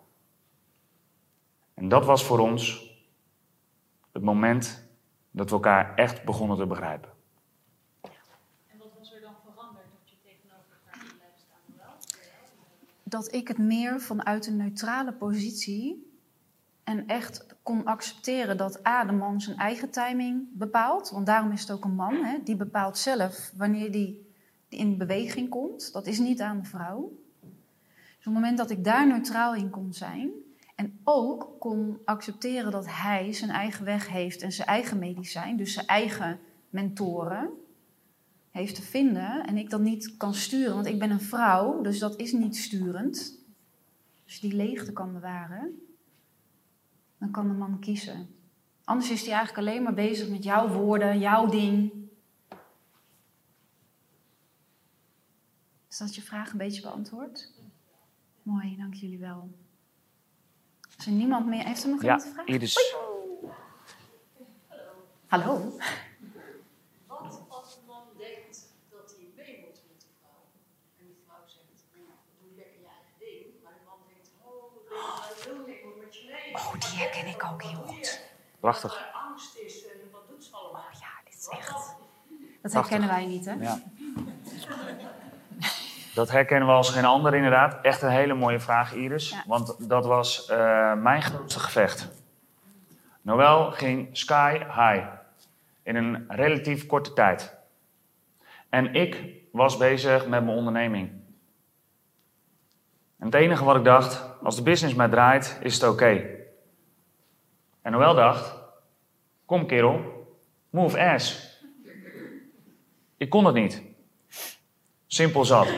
En 1.75 1.89
dat 1.89 2.05
was 2.05 2.25
voor 2.25 2.39
ons 2.39 2.93
het 4.13 4.23
moment 4.23 4.89
dat 5.31 5.49
we 5.49 5.55
elkaar 5.55 5.95
echt 5.95 6.25
begonnen 6.25 6.57
te 6.57 6.67
begrijpen. 6.67 7.11
En 8.67 8.79
wat 8.79 8.89
was 8.99 9.13
er 9.15 9.21
dan 9.21 9.35
veranderd 9.45 9.87
dat 9.99 10.11
je 10.11 10.17
tegenover 10.23 10.77
elkaar 10.85 11.15
blijft 11.19 11.45
staan? 11.47 11.91
Dat 13.03 13.35
ik 13.35 13.49
het 13.49 13.59
meer 13.59 14.01
vanuit 14.01 14.47
een 14.47 14.57
neutrale 14.57 15.13
positie 15.13 16.08
en 16.89 17.07
echt 17.07 17.47
kon 17.63 17.85
accepteren 17.85 18.57
dat 18.57 18.87
A, 18.87 19.05
de 19.05 19.13
man 19.13 19.41
zijn 19.41 19.57
eigen 19.57 19.91
timing 19.91 20.49
bepaalt. 20.53 21.11
Want 21.11 21.27
daarom 21.27 21.53
is 21.53 21.61
het 21.61 21.71
ook 21.71 21.85
een 21.85 21.95
man. 21.95 22.15
Hè, 22.15 22.39
die 22.45 22.57
bepaalt 22.57 22.99
zelf 22.99 23.53
wanneer 23.57 23.93
die, 23.93 24.33
in 24.69 24.99
beweging 24.99 25.49
komt. 25.49 25.93
Dat 25.93 26.07
is 26.07 26.19
niet 26.19 26.41
aan 26.41 26.61
de 26.61 26.65
vrouw. 26.65 27.13
Dus 27.41 27.51
op 28.19 28.25
het 28.25 28.33
moment 28.33 28.59
dat 28.59 28.71
ik 28.71 28.85
daar 28.85 29.07
neutraal 29.07 29.55
in 29.55 29.71
kon 29.71 29.93
zijn. 29.93 30.31
En 30.75 30.99
ook 31.05 31.57
kon 31.59 31.99
accepteren 32.05 32.73
dat 32.73 32.87
hij 32.89 33.33
zijn 33.33 33.51
eigen 33.51 33.85
weg 33.85 34.09
heeft 34.09 34.43
en 34.43 34.53
zijn 34.53 34.69
eigen 34.69 34.99
medicijn. 34.99 35.57
Dus 35.57 35.73
zijn 35.73 35.87
eigen 35.87 36.39
mentoren 36.71 37.51
heeft 38.51 38.75
te 38.75 38.83
vinden. 38.83 39.47
En 39.47 39.57
ik 39.57 39.71
dat 39.71 39.81
niet 39.81 40.17
kan 40.17 40.35
sturen. 40.35 40.75
Want 40.75 40.87
ik 40.87 40.99
ben 40.99 41.11
een 41.11 41.21
vrouw, 41.21 41.81
dus 41.81 41.99
dat 41.99 42.17
is 42.17 42.33
niet 42.33 42.57
sturend. 42.57 43.39
Dus 44.25 44.41
die 44.41 44.55
leegte 44.55 44.93
kan 44.93 45.13
bewaren 45.13 45.88
dan 47.19 47.31
kan 47.31 47.49
de 47.49 47.55
man 47.55 47.79
kiezen. 47.79 48.35
Anders 48.85 49.11
is 49.11 49.21
hij 49.21 49.33
eigenlijk 49.33 49.69
alleen 49.69 49.83
maar 49.83 49.95
bezig 49.95 50.29
met 50.29 50.45
jouw 50.45 50.69
woorden, 50.69 51.19
jouw 51.19 51.47
ding. 51.47 51.93
Is 55.89 55.99
dat 55.99 56.15
je 56.15 56.23
vraag 56.23 56.51
een 56.51 56.59
beetje 56.59 56.83
beantwoord? 56.83 57.53
Mooi, 58.43 58.77
dank 58.77 58.95
jullie 58.95 59.19
wel. 59.19 59.51
Is 60.99 61.07
er 61.07 61.13
niemand 61.13 61.47
meer? 61.47 61.65
Heeft 61.65 61.83
er 61.83 61.89
nog 61.89 62.03
iemand 62.03 62.23
ja, 62.23 62.29
een 62.29 62.35
vraag? 62.35 62.47
Iris. 62.47 62.95
Hallo. 64.71 64.99
Hallo. 65.27 65.79
Wat 67.07 67.45
als 67.49 67.77
een 67.77 67.87
man 67.87 68.05
denkt 68.17 68.67
dat 68.91 69.15
hij 69.17 69.27
mee 69.37 69.59
moet 69.65 69.83
met 69.91 70.01
de 70.01 70.07
vrouw? 70.21 70.45
En 70.99 71.07
de 71.07 71.15
vrouw 71.25 71.45
zegt, 71.47 71.85
nou, 71.93 72.19
doe 72.41 72.57
lekker 72.57 72.81
je 72.81 72.87
eigen 72.87 73.17
ding. 73.19 73.63
Maar 73.63 73.73
de 73.73 73.85
man 73.91 73.99
denkt, 74.09 74.31
oh, 74.43 74.65
ik 75.37 75.45
wil 75.45 75.59
niet, 75.67 75.77
ik 75.77 75.85
moet 75.85 75.99
met 76.05 76.15
je 76.17 76.25
mee. 76.33 76.55
Oh, 76.55 76.73
die 76.73 76.99
herken 77.03 77.27
ik 77.35 77.38
ook 77.53 77.63
heel 77.63 77.83
goed. 77.87 78.21
Prachtig. 78.61 79.09
angst 79.29 79.57
is 79.57 79.85
en 79.85 80.11
wat 80.13 80.29
doet 80.29 80.45
ze 80.45 80.55
allemaal? 80.55 80.81
Oh 80.81 81.01
ja, 81.01 81.09
dit 81.25 81.35
is 81.35 81.49
echt... 81.49 81.97
Dat 82.63 82.73
herkennen 82.73 83.09
wij 83.09 83.27
niet, 83.27 83.45
hè? 83.45 83.53
Ja. 83.53 83.81
Dat 86.15 86.31
herkennen 86.31 86.69
we 86.69 86.75
als 86.75 86.91
geen 86.91 87.05
ander 87.05 87.35
inderdaad. 87.35 87.79
Echt 87.83 88.03
een 88.03 88.11
hele 88.11 88.35
mooie 88.35 88.61
vraag, 88.61 88.95
Iris. 88.95 89.31
Ja. 89.31 89.45
Want 89.47 89.89
dat 89.89 90.07
was 90.07 90.49
uh, 90.51 90.95
mijn 90.95 91.23
grootste 91.23 91.61
gevecht. 91.61 92.09
Noël 93.21 93.71
ging 93.71 94.09
sky 94.13 94.59
high. 94.59 95.07
In 95.83 95.97
een 95.97 96.25
relatief 96.29 96.87
korte 96.87 97.13
tijd. 97.13 97.57
En 98.69 98.95
ik 98.95 99.25
was 99.53 99.77
bezig 99.77 100.27
met 100.27 100.45
mijn 100.45 100.57
onderneming. 100.57 101.11
En 103.19 103.27
het 103.27 103.35
enige 103.35 103.65
wat 103.65 103.77
ik 103.77 103.85
dacht, 103.85 104.25
als 104.43 104.57
de 104.57 104.63
business 104.63 104.95
maar 104.95 105.11
draait, 105.11 105.59
is 105.63 105.75
het 105.75 105.91
oké. 105.91 106.38
En 107.83 107.93
Noël 107.93 108.15
dacht, 108.15 108.55
kom 109.45 109.67
kerel, 109.67 110.27
move 110.71 110.99
ass. 111.13 111.57
Ik 113.17 113.31
kon 113.31 113.45
het 113.45 113.55
niet. 113.55 113.83
Simpel 115.07 115.45
zat. 115.45 115.69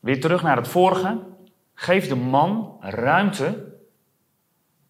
Weer 0.00 0.20
terug 0.20 0.42
naar 0.42 0.56
het 0.56 0.68
vorige. 0.68 1.22
Geef 1.74 2.08
de 2.08 2.16
man 2.16 2.76
ruimte 2.80 3.78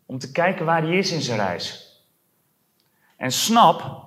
om 0.06 0.18
te 0.18 0.32
kijken 0.32 0.66
waar 0.66 0.82
hij 0.82 0.96
is 0.96 1.12
in 1.12 1.20
zijn 1.20 1.38
reis. 1.38 1.98
En 3.16 3.32
snap 3.32 4.06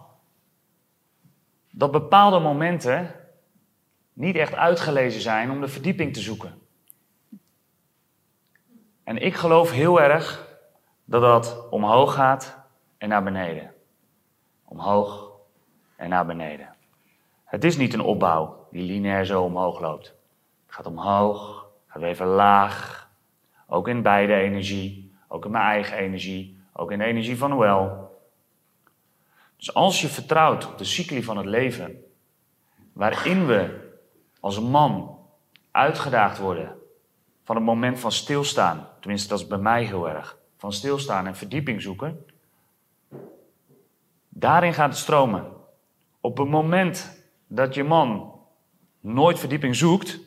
dat 1.71 1.91
bepaalde 1.91 2.39
momenten 2.39 3.15
niet 4.13 4.35
echt 4.35 4.53
uitgelezen 4.53 5.21
zijn 5.21 5.51
om 5.51 5.61
de 5.61 5.67
verdieping 5.67 6.13
te 6.13 6.21
zoeken. 6.21 6.61
En 9.03 9.17
ik 9.17 9.35
geloof 9.35 9.71
heel 9.71 10.01
erg 10.01 10.46
dat 11.09 11.21
dat 11.21 11.67
omhoog 11.69 12.13
gaat 12.13 12.57
en 12.97 13.09
naar 13.09 13.23
beneden. 13.23 13.73
Omhoog 14.65 15.31
en 15.95 16.09
naar 16.09 16.25
beneden. 16.25 16.75
Het 17.45 17.63
is 17.63 17.77
niet 17.77 17.93
een 17.93 18.01
opbouw 18.01 18.67
die 18.71 18.83
lineair 18.83 19.25
zo 19.25 19.43
omhoog 19.43 19.79
loopt. 19.79 20.05
Het 20.65 20.75
gaat 20.75 20.85
omhoog, 20.85 21.67
gaat 21.87 22.01
weer 22.01 22.09
even 22.09 22.25
laag. 22.25 23.09
Ook 23.67 23.87
in 23.87 24.01
beide 24.01 24.33
energie, 24.33 25.15
ook 25.27 25.45
in 25.45 25.51
mijn 25.51 25.63
eigen 25.63 25.97
energie, 25.97 26.61
ook 26.73 26.91
in 26.91 26.97
de 26.97 27.05
energie 27.05 27.37
van 27.37 27.49
Noël. 27.49 28.15
Dus 29.57 29.73
als 29.73 30.01
je 30.01 30.07
vertrouwt 30.07 30.67
op 30.67 30.77
de 30.77 30.83
cycli 30.83 31.23
van 31.23 31.37
het 31.37 31.45
leven, 31.45 32.03
waarin 32.93 33.45
we 33.45 33.89
als 34.39 34.59
man 34.59 35.19
uitgedaagd 35.71 36.37
worden 36.37 36.75
van 37.43 37.55
het 37.55 37.65
moment 37.65 37.99
van 37.99 38.11
stilstaan, 38.11 38.89
tenminste 38.99 39.29
dat 39.29 39.39
is 39.39 39.47
bij 39.47 39.57
mij 39.57 39.83
heel 39.83 40.09
erg, 40.09 40.36
van 40.57 40.73
stilstaan 40.73 41.27
en 41.27 41.35
verdieping 41.35 41.81
zoeken, 41.81 42.25
daarin 44.29 44.73
gaat 44.73 44.89
het 44.89 44.97
stromen. 44.97 45.51
Op 46.21 46.37
het 46.37 46.47
moment 46.47 47.23
dat 47.47 47.73
je 47.73 47.83
man 47.83 48.39
nooit 48.99 49.39
verdieping 49.39 49.75
zoekt, 49.75 50.19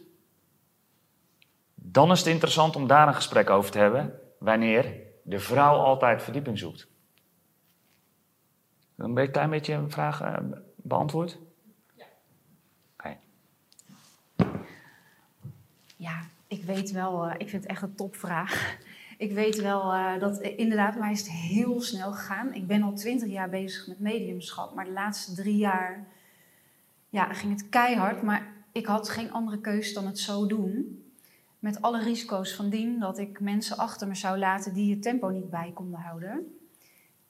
dan 1.75 2.11
is 2.11 2.19
het 2.19 2.29
interessant 2.29 2.77
om 2.77 2.87
daar 2.87 3.09
een 3.09 3.15
gesprek 3.15 3.51
over 3.51 3.71
te 3.71 3.79
hebben, 3.79 4.21
wanneer 4.39 4.95
de 5.23 5.39
vrouw 5.39 5.77
altijd 5.77 6.23
verdieping 6.23 6.59
zoekt. 6.59 6.89
Dan 8.95 9.15
ben 9.15 9.23
ik 9.23 9.29
een 9.29 9.35
klein 9.35 9.51
beetje 9.51 9.75
een 9.75 9.91
vraag 9.91 10.23
uh, 10.23 10.37
beantwoord? 10.77 11.39
Ja. 11.95 12.07
Ja, 15.97 16.21
ik 16.47 16.65
weet 16.65 16.91
wel, 16.91 17.27
uh, 17.27 17.35
ik 17.39 17.49
vind 17.49 17.63
het 17.63 17.73
echt 17.73 17.83
een 17.83 17.95
topvraag. 17.95 18.79
Ik 19.21 19.33
weet 19.33 19.61
wel 19.61 19.95
uh, 19.95 20.19
dat 20.19 20.41
inderdaad, 20.41 20.99
mij 20.99 21.13
is 21.13 21.19
het 21.19 21.31
heel 21.31 21.81
snel 21.81 22.13
gegaan. 22.13 22.55
Ik 22.55 22.67
ben 22.67 22.83
al 22.83 22.93
twintig 22.93 23.29
jaar 23.29 23.49
bezig 23.49 23.87
met 23.87 24.01
mediumschap, 24.01 24.75
maar 24.75 24.85
de 24.85 24.91
laatste 24.91 25.35
drie 25.35 25.57
jaar 25.57 26.07
ja, 27.09 27.33
ging 27.33 27.53
het 27.53 27.69
keihard. 27.69 28.23
Maar 28.23 28.47
ik 28.73 28.87
had 28.87 29.09
geen 29.09 29.33
andere 29.33 29.61
keus 29.61 29.95
dan 29.95 30.07
het 30.07 30.19
zo 30.19 30.47
doen. 30.47 31.05
Met 31.59 31.83
alle 31.83 32.03
risico's 32.03 32.55
van 32.55 32.71
dien 32.71 32.99
dat 32.99 33.19
ik 33.19 33.41
mensen 33.41 33.77
achter 33.77 34.09
me 34.09 34.15
zou 34.15 34.39
laten 34.39 34.75
die 34.75 34.91
het 34.91 35.03
tempo 35.03 35.29
niet 35.29 35.51
bij 35.51 35.71
konden 35.75 36.01
houden. 36.01 36.59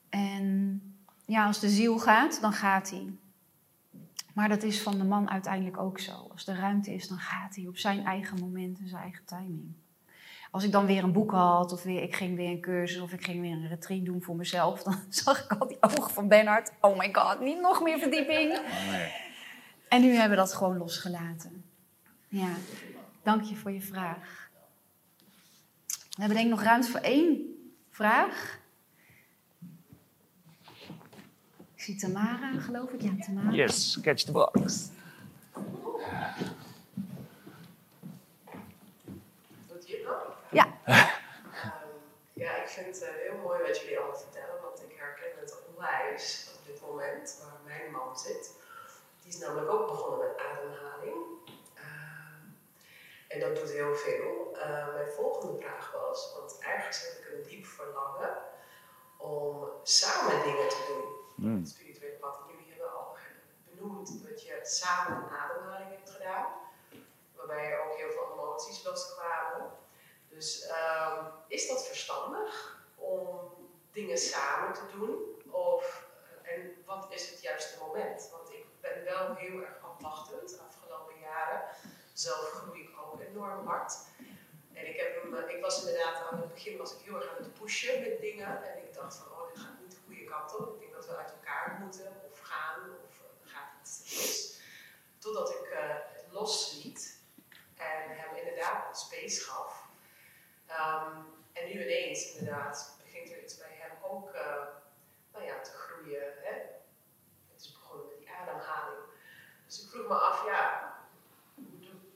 En 0.09 0.81
ja, 1.27 1.47
als 1.47 1.61
de 1.61 1.69
ziel 1.69 1.99
gaat, 1.99 2.41
dan 2.41 2.53
gaat 2.53 2.91
hij. 2.91 3.13
Maar 4.35 4.49
dat 4.49 4.63
is 4.63 4.83
van 4.83 4.99
de 4.99 5.05
man 5.05 5.31
uiteindelijk 5.31 5.79
ook 5.79 5.99
zo. 5.99 6.13
Als 6.13 6.47
er 6.47 6.57
ruimte 6.57 6.95
is, 6.95 7.09
dan 7.09 7.19
gaat 7.19 7.55
hij 7.55 7.67
op 7.67 7.77
zijn 7.77 8.05
eigen 8.05 8.41
moment 8.41 8.79
en 8.79 8.89
zijn 8.89 9.03
eigen 9.03 9.25
timing. 9.25 9.75
Als 10.51 10.65
ik 10.65 10.73
dan 10.73 10.87
weer 10.87 11.03
een 11.03 11.13
boek 11.13 11.31
had, 11.31 11.73
of 11.73 11.83
weer, 11.83 12.03
ik 12.03 12.17
ging 12.17 12.37
weer 12.37 12.51
een 12.51 12.61
cursus, 12.61 13.01
of 13.01 13.13
ik 13.13 13.25
ging 13.25 13.41
weer 13.41 13.53
een 13.53 13.69
retreat 13.69 14.05
doen 14.05 14.23
voor 14.23 14.37
mezelf, 14.37 14.83
dan 14.89 14.99
zag 15.09 15.45
ik 15.45 15.59
al 15.59 15.69
die 15.69 15.77
ogen 15.81 16.11
van 16.11 16.29
Bernard. 16.29 16.73
Oh 16.81 16.99
my 16.99 17.09
god, 17.13 17.41
niet 17.41 17.61
nog 17.61 17.83
meer 17.83 17.99
verdieping. 17.99 18.59
Oh, 18.59 18.91
nee. 18.91 19.13
En 19.89 20.01
nu 20.01 20.11
hebben 20.11 20.31
we 20.31 20.37
dat 20.37 20.55
gewoon 20.55 20.77
losgelaten. 20.77 21.65
Ja, 22.29 22.53
dank 23.23 23.43
je 23.43 23.57
voor 23.57 23.71
je 23.71 23.81
vraag. 23.81 24.51
We 25.87 26.27
hebben 26.27 26.37
denk 26.37 26.51
ik 26.51 26.57
nog 26.57 26.63
ruimte 26.63 26.91
voor 26.91 27.01
één 27.01 27.55
vraag. 27.91 28.59
Ik 31.75 31.87
zie 31.87 31.97
Tamara, 31.97 32.61
geloof 32.61 32.91
ik. 32.91 33.03
Ja, 33.03 33.11
Tamara. 33.19 33.51
Yes, 33.51 33.99
catch 34.03 34.23
the 34.23 34.33
box. 34.33 34.89
Doet 39.69 39.89
je 39.89 40.03
nog? 40.05 40.37
Ja. 40.51 40.67
ja, 42.33 42.57
ik 42.57 42.69
vind 42.83 43.01
het 43.01 43.09
uh, 43.09 43.17
heel 43.17 43.37
mooi 43.37 43.63
wat 43.63 43.81
jullie 43.81 43.99
allemaal 43.99 44.19
vertellen, 44.19 44.63
want 44.63 44.83
ik 44.83 44.97
herken 44.97 45.39
het 45.41 45.63
onwijs 45.69 46.51
op 46.57 46.67
dit 46.67 46.81
moment 46.81 47.41
waar 47.43 47.61
mijn 47.65 47.91
man 47.91 48.19
zit. 48.19 48.55
Die 49.23 49.33
is 49.33 49.39
namelijk 49.39 49.71
ook 49.71 49.87
begonnen 49.87 50.19
met 50.19 50.39
ademhaling. 50.39 51.17
Uh, 51.77 51.83
en 53.29 53.41
dat 53.41 53.57
doet 53.57 53.71
heel 53.71 53.95
veel. 53.95 54.57
Uh, 54.57 54.95
mijn 54.95 55.13
volgende 55.13 55.59
vraag 55.63 55.93
was, 55.93 56.35
want 56.39 56.59
ergens 56.59 57.03
heb 57.03 57.13
ik 57.13 57.33
een 57.33 57.43
diep 57.43 57.67
verlangen 57.67 58.39
om 59.17 59.71
samen 59.83 60.43
dingen 60.43 60.69
te 60.69 60.85
doen. 60.89 61.49
Mm. 61.49 61.61
Het 61.61 61.69
spirituele 61.69 62.17
pad. 62.17 62.39
Jullie 62.49 62.71
hebben 62.71 62.93
al 62.93 63.17
benoemd 63.65 64.29
dat 64.29 64.43
je 64.43 64.61
samen 64.63 65.17
een 65.17 65.39
ademhaling 65.39 65.91
hebt 65.91 66.11
gedaan, 66.11 66.47
waarbij 67.35 67.73
er 67.73 67.85
ook 67.85 67.97
heel 67.97 68.11
veel 68.11 68.33
emoties 68.33 68.85
loskwamen. 68.85 69.80
Dus 70.31 70.69
um, 70.69 71.27
is 71.49 71.69
dat 71.69 71.87
verstandig 71.87 72.79
om 72.95 73.53
dingen 73.91 74.19
samen 74.19 74.75
te 74.75 74.87
doen? 74.99 75.43
Of, 75.51 76.07
eh, 76.43 76.53
en 76.53 76.83
wat 76.85 77.07
is 77.11 77.31
het 77.31 77.43
juiste 77.43 77.79
moment? 77.79 78.29
Want 78.33 78.51
ik 78.53 78.65
ben 78.81 79.05
wel 79.05 79.35
heel 79.35 79.61
erg 79.61 79.83
afwachtend 79.83 80.49
de 80.49 80.61
afgelopen 80.69 81.19
jaren. 81.21 81.63
Zelf 82.13 82.51
groei 82.51 82.83
ik 82.83 82.91
ook 82.99 83.21
enorm 83.21 83.67
hard. 83.67 83.97
En 84.73 84.89
ik, 84.89 84.97
heb 84.97 85.23
hem, 85.23 85.35
eh, 85.35 85.55
ik 85.55 85.63
was 85.63 85.79
inderdaad 85.79 86.31
aan 86.31 86.41
het 86.41 86.53
begin 86.53 86.77
was 86.77 86.93
ik 86.93 87.05
heel 87.05 87.15
erg 87.15 87.29
aan 87.29 87.43
het 87.43 87.55
pushen 87.55 88.01
met 88.01 88.21
dingen. 88.21 88.65
En 88.65 88.79
ik 88.79 88.95
dacht 88.95 89.17
van, 89.17 89.27
oh, 89.33 89.49
dit 89.49 89.59
gaat 89.59 89.81
niet 89.81 89.91
de 89.91 89.99
goede 90.07 90.25
kant 90.25 90.57
op 90.57 90.81
we 91.11 91.17
uit 91.17 91.33
elkaar 91.33 91.79
moeten 91.81 92.23
of 92.31 92.39
gaan 92.39 92.81
of 93.05 93.21
uh, 93.21 93.53
gaat 93.53 93.69
iets 93.81 94.17
mis. 94.17 94.61
Totdat 95.19 95.51
ik 95.51 95.71
uh, 95.73 95.95
losliet 96.31 97.21
en 97.77 98.03
hem 98.09 98.37
inderdaad 98.37 98.99
space 98.99 99.41
gaf. 99.41 99.80
Um, 100.81 101.25
en 101.53 101.65
nu 101.67 101.83
ineens 101.85 102.37
inderdaad 102.37 103.01
begint 103.05 103.33
er 103.33 103.43
iets 103.43 103.59
bij 103.59 103.75
hem 103.79 103.91
ook 104.11 104.35
uh, 104.35 104.41
nou 105.33 105.45
ja, 105.45 105.61
te 105.63 105.71
groeien. 105.71 106.23
Hè? 106.43 106.55
Het 107.53 107.61
is 107.61 107.73
begonnen 107.73 108.07
met 108.07 108.19
die 108.19 108.29
ademhaling. 108.41 109.03
Dus 109.67 109.83
ik 109.83 109.91
vroeg 109.91 110.09
me 110.09 110.15
af, 110.15 110.47
ja, 110.47 110.93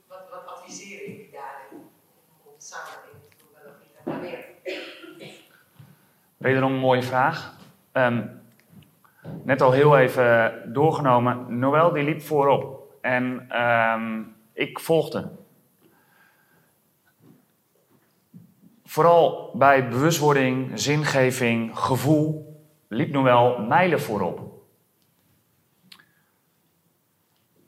wat, 0.06 0.30
wat 0.30 0.46
adviseer 0.46 1.04
ik 1.04 1.32
daarin 1.32 1.90
om 2.44 2.54
samen 2.58 2.92
te 2.92 3.36
doen, 3.38 3.48
wel 3.62 3.72
of 3.72 3.78
niet 3.80 3.96
en 3.96 4.12
wanneer? 4.12 4.44
Wederom 6.36 6.72
een 6.72 6.78
mooie 6.78 7.02
vraag. 7.02 7.56
Um, 7.92 8.42
net 9.42 9.60
al 9.60 9.72
heel 9.72 9.98
even 9.98 10.62
doorgenomen. 10.72 11.58
Noël 11.58 11.92
die 11.92 12.02
liep 12.02 12.22
voorop 12.22 12.94
en 13.00 13.46
ehm, 13.48 14.22
ik 14.52 14.80
volgde. 14.80 15.30
Vooral 18.94 19.50
bij 19.54 19.88
bewustwording, 19.88 20.80
zingeving, 20.80 21.78
gevoel 21.78 22.56
liep 22.88 23.10
Noël 23.12 23.58
mijlen 23.58 24.00
voorop. 24.00 24.64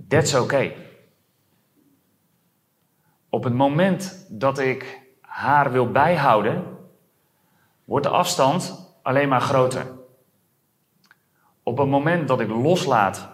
That's 0.08 0.34
okay. 0.34 0.76
Op 3.28 3.44
het 3.44 3.54
moment 3.54 4.26
dat 4.30 4.58
ik 4.58 5.10
haar 5.20 5.72
wil 5.72 5.90
bijhouden, 5.90 6.78
wordt 7.84 8.06
de 8.06 8.12
afstand 8.12 8.92
alleen 9.02 9.28
maar 9.28 9.40
groter. 9.40 9.86
Op 11.62 11.78
het 11.78 11.88
moment 11.88 12.28
dat 12.28 12.40
ik 12.40 12.48
loslaat 12.48 13.28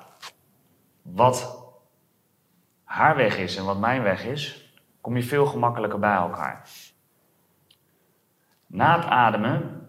wat 1.02 1.64
haar 2.84 3.16
weg 3.16 3.38
is 3.38 3.56
en 3.56 3.64
wat 3.64 3.78
mijn 3.78 4.02
weg 4.02 4.24
is, 4.24 4.74
kom 5.00 5.16
je 5.16 5.22
veel 5.22 5.46
gemakkelijker 5.46 5.98
bij 5.98 6.14
elkaar. 6.14 6.68
Na 8.72 8.96
het 8.96 9.04
ademen 9.04 9.86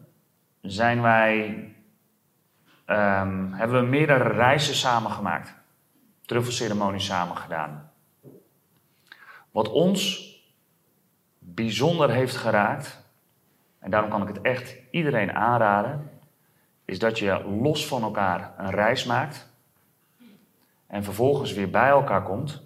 zijn 0.61 1.01
wij, 1.01 1.47
um, 2.87 3.53
hebben 3.53 3.81
we 3.81 3.87
meerdere 3.87 4.29
reizen 4.29 4.75
samen 4.75 5.11
gemaakt. 5.11 5.55
Truffelceremonies 6.21 7.05
samen 7.05 7.37
gedaan. 7.37 7.91
Wat 9.51 9.71
ons 9.71 10.31
bijzonder 11.39 12.09
heeft 12.09 12.35
geraakt, 12.35 13.05
en 13.79 13.91
daarom 13.91 14.09
kan 14.09 14.21
ik 14.21 14.27
het 14.27 14.41
echt 14.41 14.75
iedereen 14.91 15.31
aanraden, 15.31 16.11
is 16.85 16.99
dat 16.99 17.19
je 17.19 17.43
los 17.43 17.87
van 17.87 18.03
elkaar 18.03 18.53
een 18.57 18.71
reis 18.71 19.05
maakt 19.05 19.49
en 20.87 21.03
vervolgens 21.03 21.53
weer 21.53 21.69
bij 21.69 21.89
elkaar 21.89 22.23
komt. 22.23 22.63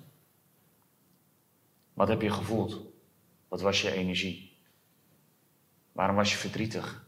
Wat 1.93 2.07
heb 2.07 2.21
je 2.21 2.31
gevoeld? 2.31 2.81
Wat 3.47 3.61
was 3.61 3.81
je 3.81 3.91
energie? 3.91 4.46
Waarom 5.97 6.15
was 6.15 6.31
je 6.31 6.37
verdrietig? 6.37 7.05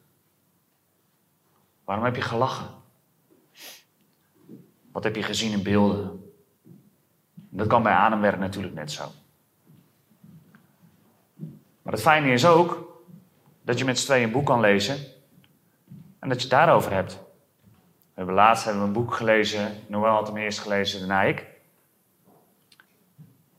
Waarom 1.84 2.06
heb 2.06 2.16
je 2.16 2.22
gelachen? 2.22 2.68
Wat 4.92 5.04
heb 5.04 5.16
je 5.16 5.24
gezien 5.24 5.52
in 5.52 5.64
beelden? 5.64 6.32
Dat 7.34 7.68
kan 7.68 7.84
bij 7.84 7.94
ademwerk 7.94 8.40
natuurlijk 8.40 8.74
net 8.74 8.92
zo. 8.92 9.12
Maar 11.82 11.94
het 11.94 12.02
fijne 12.02 12.32
is 12.32 12.46
ook 12.46 13.02
dat 13.62 13.78
je 13.78 13.86
met 13.86 14.00
z'n 14.00 14.06
tweeën 14.06 14.24
een 14.24 14.32
boek 14.32 14.46
kan 14.46 14.60
lezen 14.60 14.98
en 16.20 16.30
dat 16.30 16.38
je 16.38 16.48
het 16.48 16.58
daarover 16.58 16.94
hebt. 16.94 17.14
We 17.14 18.14
hebben 18.14 18.36
laatst 18.36 18.64
hebben 18.64 18.82
we 18.82 18.88
een 18.88 18.94
boek 18.94 19.14
gelezen, 19.14 19.72
Noël 19.88 20.14
had 20.14 20.28
hem 20.28 20.38
eerst 20.38 20.60
gelezen, 20.60 21.00
daarna 21.00 21.22
ik. 21.22 21.48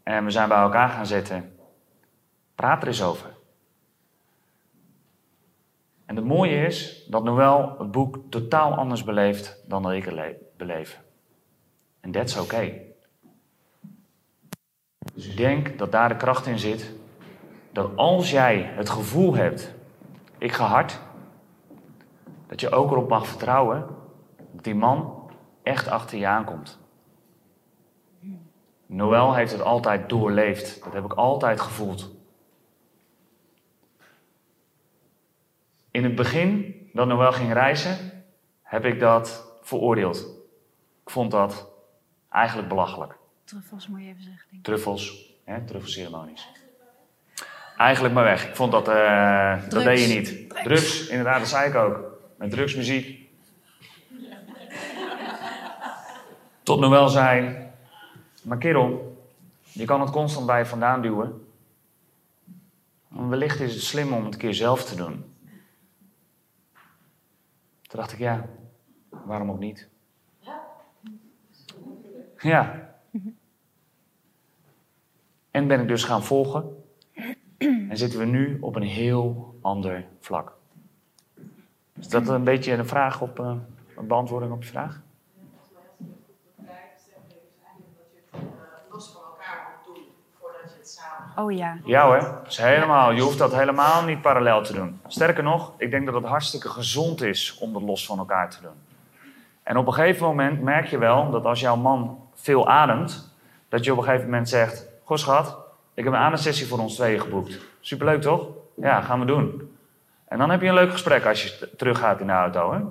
En 0.02 0.24
we 0.24 0.30
zijn 0.30 0.48
bij 0.48 0.58
elkaar 0.58 0.88
gaan 0.88 1.06
zitten. 1.06 1.56
Praat 2.54 2.82
er 2.82 2.88
eens 2.88 3.02
over. 3.02 3.38
En 6.10 6.16
het 6.16 6.24
mooie 6.24 6.66
is 6.66 7.06
dat 7.08 7.24
Noël 7.24 7.74
het 7.78 7.90
boek 7.90 8.18
totaal 8.28 8.74
anders 8.74 9.04
beleeft 9.04 9.62
dan 9.66 9.82
dat 9.82 9.92
ik 9.92 10.04
het 10.04 10.36
beleef. 10.56 11.00
En 12.00 12.12
dat 12.12 12.28
is 12.28 12.38
oké. 12.38 12.72
Dus 15.14 15.28
ik 15.28 15.36
denk 15.36 15.78
dat 15.78 15.92
daar 15.92 16.08
de 16.08 16.16
kracht 16.16 16.46
in 16.46 16.58
zit. 16.58 16.92
Dat 17.72 17.96
als 17.96 18.30
jij 18.30 18.62
het 18.62 18.88
gevoel 18.88 19.34
hebt, 19.34 19.74
ik 20.38 20.52
ga 20.52 20.64
hard, 20.66 21.00
dat 22.46 22.60
je 22.60 22.70
ook 22.70 22.90
erop 22.90 23.08
mag 23.08 23.26
vertrouwen 23.26 23.86
dat 24.52 24.64
die 24.64 24.74
man 24.74 25.30
echt 25.62 25.88
achter 25.88 26.18
je 26.18 26.26
aankomt. 26.26 26.78
Noël 28.86 29.34
heeft 29.34 29.52
het 29.52 29.62
altijd 29.62 30.08
doorleefd. 30.08 30.84
Dat 30.84 30.92
heb 30.92 31.04
ik 31.04 31.12
altijd 31.12 31.60
gevoeld. 31.60 32.19
In 35.90 36.05
het 36.05 36.14
begin, 36.14 36.74
dat 36.92 37.07
Noël 37.07 37.33
ging 37.33 37.53
reizen, 37.53 38.24
heb 38.62 38.85
ik 38.85 39.00
dat 39.00 39.53
veroordeeld. 39.62 40.18
Ik 41.03 41.11
vond 41.11 41.31
dat 41.31 41.68
eigenlijk 42.31 42.68
belachelijk. 42.68 43.14
Truffels 43.44 43.88
moet 43.88 44.00
je 44.00 44.07
even 44.07 44.22
zeggen. 44.22 44.59
Truffels, 44.62 45.35
hè, 45.44 45.64
truffelceremonies. 45.64 46.48
Eigenlijk 47.76 48.14
maar 48.14 48.24
weg. 48.24 48.48
Ik 48.48 48.57
vond 48.57 48.72
dat, 48.72 48.88
uh, 48.88 49.68
dat 49.68 49.83
deed 49.83 50.00
je 50.00 50.14
niet. 50.14 50.48
Drugs. 50.48 50.62
drugs, 50.64 51.09
inderdaad, 51.09 51.38
dat 51.38 51.48
zei 51.48 51.68
ik 51.68 51.74
ook. 51.74 52.00
Met 52.37 52.50
drugsmuziek. 52.50 53.29
Tot 56.62 56.81
Noël 56.81 57.09
zei, 57.09 57.57
maar 58.42 58.59
kerel, 58.59 59.18
je 59.62 59.85
kan 59.85 60.00
het 60.00 60.11
constant 60.11 60.46
bij 60.46 60.59
je 60.59 60.66
vandaan 60.66 61.03
duwen. 61.03 61.46
wellicht 63.09 63.61
is 63.61 63.74
het 63.74 63.83
slim 63.83 64.12
om 64.12 64.24
het 64.24 64.35
een 64.35 64.40
keer 64.40 64.55
zelf 64.55 64.85
te 64.85 64.94
doen. 64.94 65.29
Toen 67.90 68.00
dacht 68.00 68.12
ik, 68.12 68.18
ja, 68.18 68.46
waarom 69.24 69.50
ook 69.50 69.59
niet? 69.59 69.88
Ja. 72.38 72.94
En 75.50 75.66
ben 75.66 75.81
ik 75.81 75.88
dus 75.88 76.05
gaan 76.05 76.22
volgen. 76.22 76.85
En 77.59 77.96
zitten 77.96 78.18
we 78.18 78.24
nu 78.24 78.59
op 78.61 78.76
een 78.76 78.83
heel 78.83 79.55
ander 79.61 80.07
vlak. 80.20 80.57
Is 81.98 82.09
dat 82.09 82.29
een 82.29 82.44
beetje 82.44 82.72
een 82.72 82.87
vraag 82.87 83.20
op, 83.20 83.38
uh, 83.38 83.57
een 83.96 84.07
beantwoording 84.07 84.53
op 84.53 84.62
je 84.62 84.68
vraag? 84.68 85.03
Oh 91.40 91.53
ja. 91.53 91.79
Ja 91.85 92.07
hoor, 92.07 92.40
is 92.48 92.57
helemaal, 92.57 93.12
je 93.12 93.20
hoeft 93.20 93.38
dat 93.38 93.55
helemaal 93.55 94.05
niet 94.05 94.20
parallel 94.20 94.62
te 94.62 94.72
doen. 94.72 95.00
Sterker 95.07 95.42
nog, 95.42 95.72
ik 95.76 95.90
denk 95.90 96.07
dat 96.07 96.14
het 96.14 96.24
hartstikke 96.24 96.68
gezond 96.68 97.22
is 97.22 97.59
om 97.59 97.72
dat 97.72 97.83
los 97.83 98.07
van 98.07 98.18
elkaar 98.18 98.50
te 98.50 98.61
doen. 98.62 98.88
En 99.62 99.76
op 99.76 99.87
een 99.87 99.92
gegeven 99.92 100.26
moment 100.26 100.62
merk 100.62 100.87
je 100.87 100.98
wel 100.98 101.31
dat 101.31 101.44
als 101.44 101.61
jouw 101.61 101.76
man 101.76 102.29
veel 102.35 102.68
ademt, 102.68 103.35
dat 103.68 103.85
je 103.85 103.92
op 103.92 103.98
een 103.98 104.05
gegeven 104.05 104.24
moment 104.24 104.48
zegt: 104.48 104.87
Goh, 105.05 105.16
schat, 105.16 105.57
ik 105.94 106.05
heb 106.05 106.12
een 106.12 106.18
ademsessie 106.18 106.66
voor 106.66 106.79
ons 106.79 106.94
tweeën 106.94 107.20
geboekt. 107.20 107.59
Superleuk 107.81 108.22
toch? 108.22 108.46
Ja, 108.76 109.00
gaan 109.00 109.20
we 109.20 109.26
doen. 109.26 109.76
En 110.24 110.38
dan 110.38 110.50
heb 110.50 110.61
je 110.61 110.68
een 110.68 110.74
leuk 110.74 110.90
gesprek 110.90 111.26
als 111.26 111.42
je 111.42 111.76
teruggaat 111.76 112.20
in 112.20 112.26
de 112.26 112.33
auto. 112.33 112.72
Hè? 112.72 112.79
Ja, 112.79 112.87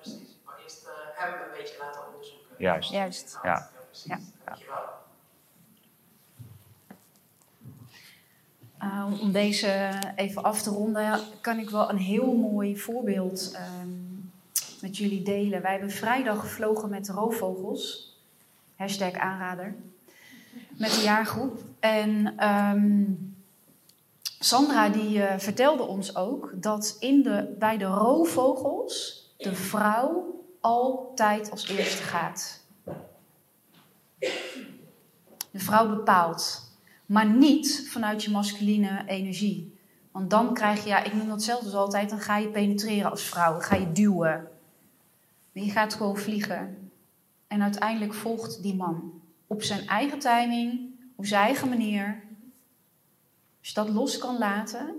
precies. 0.00 0.38
Maar 0.44 0.54
eerst 0.62 0.84
uh, 0.84 0.90
hem 1.14 1.32
een 1.32 1.58
beetje 1.58 1.76
laten 1.78 2.00
onderzoeken. 2.06 2.54
Juist. 2.58 2.90
Juist. 2.90 3.38
Ja. 3.42 3.68
ja. 4.04 4.18
Uh, 8.82 9.20
om 9.20 9.32
deze 9.32 9.90
even 10.16 10.42
af 10.42 10.62
te 10.62 10.70
ronden, 10.70 11.20
kan 11.40 11.58
ik 11.58 11.70
wel 11.70 11.90
een 11.90 11.98
heel 11.98 12.34
mooi 12.34 12.78
voorbeeld 12.78 13.56
um, 13.82 14.32
met 14.80 14.96
jullie 14.96 15.22
delen. 15.22 15.62
Wij 15.62 15.70
hebben 15.70 15.90
vrijdag 15.90 16.40
gevlogen 16.40 16.88
met 16.88 17.08
roofvogels. 17.08 18.16
Hashtag 18.76 19.12
aanrader. 19.12 19.74
Met 20.76 20.94
de 20.94 21.00
jaargroep. 21.00 21.62
En 21.80 22.44
um, 22.48 23.36
Sandra 24.38 24.88
die 24.88 25.18
uh, 25.18 25.38
vertelde 25.38 25.82
ons 25.82 26.16
ook 26.16 26.52
dat 26.54 26.96
in 27.00 27.22
de, 27.22 27.54
bij 27.58 27.78
de 27.78 27.84
roofvogels 27.84 29.26
de 29.36 29.54
vrouw 29.54 30.44
altijd 30.60 31.50
als 31.50 31.68
eerste 31.68 32.02
gaat. 32.02 32.64
De 35.50 35.58
vrouw 35.58 35.88
bepaalt. 35.88 36.67
Maar 37.08 37.26
niet 37.26 37.88
vanuit 37.90 38.24
je 38.24 38.30
masculine 38.30 39.02
energie. 39.06 39.78
Want 40.12 40.30
dan 40.30 40.54
krijg 40.54 40.82
je, 40.82 40.88
ja, 40.88 41.04
ik 41.04 41.14
noem 41.14 41.28
dat 41.28 41.42
zelf 41.42 41.62
dus 41.62 41.74
altijd, 41.74 42.10
dan 42.10 42.20
ga 42.20 42.36
je 42.36 42.48
penetreren 42.48 43.10
als 43.10 43.22
vrouw. 43.22 43.52
Dan 43.52 43.62
ga 43.62 43.76
je 43.76 43.92
duwen. 43.92 44.48
Maar 45.52 45.64
je 45.64 45.70
gaat 45.70 45.94
gewoon 45.94 46.16
vliegen. 46.16 46.90
En 47.46 47.62
uiteindelijk 47.62 48.14
volgt 48.14 48.62
die 48.62 48.74
man. 48.74 49.22
Op 49.46 49.62
zijn 49.62 49.86
eigen 49.86 50.18
timing, 50.18 50.90
op 51.16 51.26
zijn 51.26 51.44
eigen 51.44 51.68
manier. 51.68 52.22
Als 53.58 53.68
je 53.68 53.74
dat 53.74 53.88
los 53.88 54.18
kan 54.18 54.38
laten, 54.38 54.94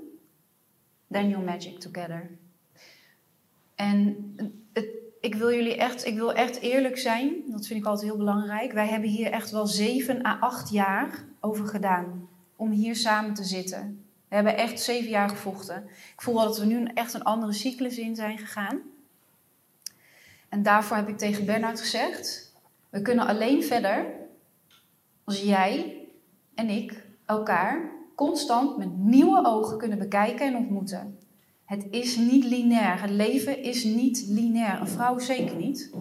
then 1.08 1.30
you're 1.30 1.46
magic 1.46 1.80
together. 1.80 2.38
En 3.76 4.34
het, 4.74 4.88
ik 5.20 5.36
wil 5.36 5.52
jullie 5.54 5.76
echt, 5.76 6.06
ik 6.06 6.16
wil 6.16 6.34
echt 6.34 6.60
eerlijk 6.60 6.98
zijn. 6.98 7.44
Dat 7.48 7.68
vind 7.68 7.80
ik 7.80 7.86
altijd 7.86 8.10
heel 8.10 8.18
belangrijk. 8.18 8.72
Wij 8.72 8.88
hebben 8.88 9.10
hier 9.10 9.32
echt 9.32 9.52
wel 9.52 9.68
zeven 9.68 10.26
à 10.26 10.38
acht 10.40 10.70
jaar 10.70 11.26
over 11.40 11.68
gedaan. 11.68 12.30
Om 12.56 12.72
hier 12.72 12.96
samen 12.96 13.34
te 13.34 13.44
zitten. 13.44 14.04
We 14.28 14.36
hebben 14.36 14.58
echt 14.58 14.82
zeven 14.82 15.10
jaar 15.10 15.30
gevochten. 15.30 15.84
Ik 16.14 16.22
voel 16.22 16.36
wel 16.36 16.44
dat 16.44 16.60
we 16.60 16.66
nu 16.66 16.84
echt 16.94 17.14
een 17.14 17.24
andere 17.24 17.54
cyclus 17.54 17.98
in 17.98 18.16
zijn 18.16 18.38
gegaan. 18.38 18.82
En 20.50 20.64
daarvoor 20.64 20.98
heb 20.98 21.08
ik 21.08 21.18
tegen 21.18 21.46
Bernard 21.46 21.80
gezegd: 21.80 22.54
we 22.90 23.02
kunnen 23.02 23.28
alleen 23.28 23.64
verder 23.64 24.06
als 25.24 25.42
jij 25.42 25.98
en 26.56 26.70
ik 26.70 27.04
elkaar 27.26 27.92
constant 28.16 28.78
met 28.78 28.98
nieuwe 28.98 29.46
ogen 29.46 29.78
kunnen 29.78 29.98
bekijken 29.98 30.48
en 30.48 30.56
ontmoeten. 30.56 31.20
Het 31.70 31.88
is 31.90 32.16
niet 32.16 32.44
lineair. 32.44 33.02
Het 33.02 33.10
leven 33.10 33.64
is 33.64 33.84
niet 33.84 34.26
lineair. 34.28 34.80
Een 34.80 34.88
vrouw 34.88 35.20
zeker 35.20 35.56
niet. 35.56 35.92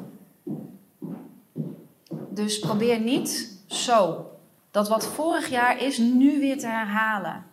Dus 2.30 2.58
probeer 2.58 3.00
niet 3.00 3.60
zo 3.66 4.30
dat 4.70 4.88
wat 4.88 5.06
vorig 5.06 5.48
jaar 5.48 5.82
is 5.82 5.98
nu 5.98 6.38
weer 6.38 6.58
te 6.58 6.66
herhalen. 6.66 7.44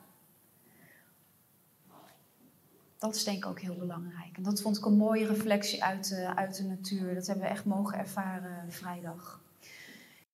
Dat 2.97 3.15
is 3.15 3.23
denk 3.23 3.37
ik 3.37 3.45
ook 3.45 3.59
heel 3.59 3.77
belangrijk. 3.77 4.37
En 4.37 4.43
dat 4.43 4.61
vond 4.61 4.77
ik 4.77 4.85
een 4.85 4.97
mooie 4.97 5.27
reflectie 5.27 5.83
uit 5.83 6.09
de, 6.09 6.35
uit 6.35 6.57
de 6.57 6.63
natuur. 6.63 7.13
Dat 7.13 7.27
hebben 7.27 7.45
we 7.45 7.51
echt 7.51 7.65
mogen 7.65 7.97
ervaren 7.97 8.71
vrijdag. 8.71 9.41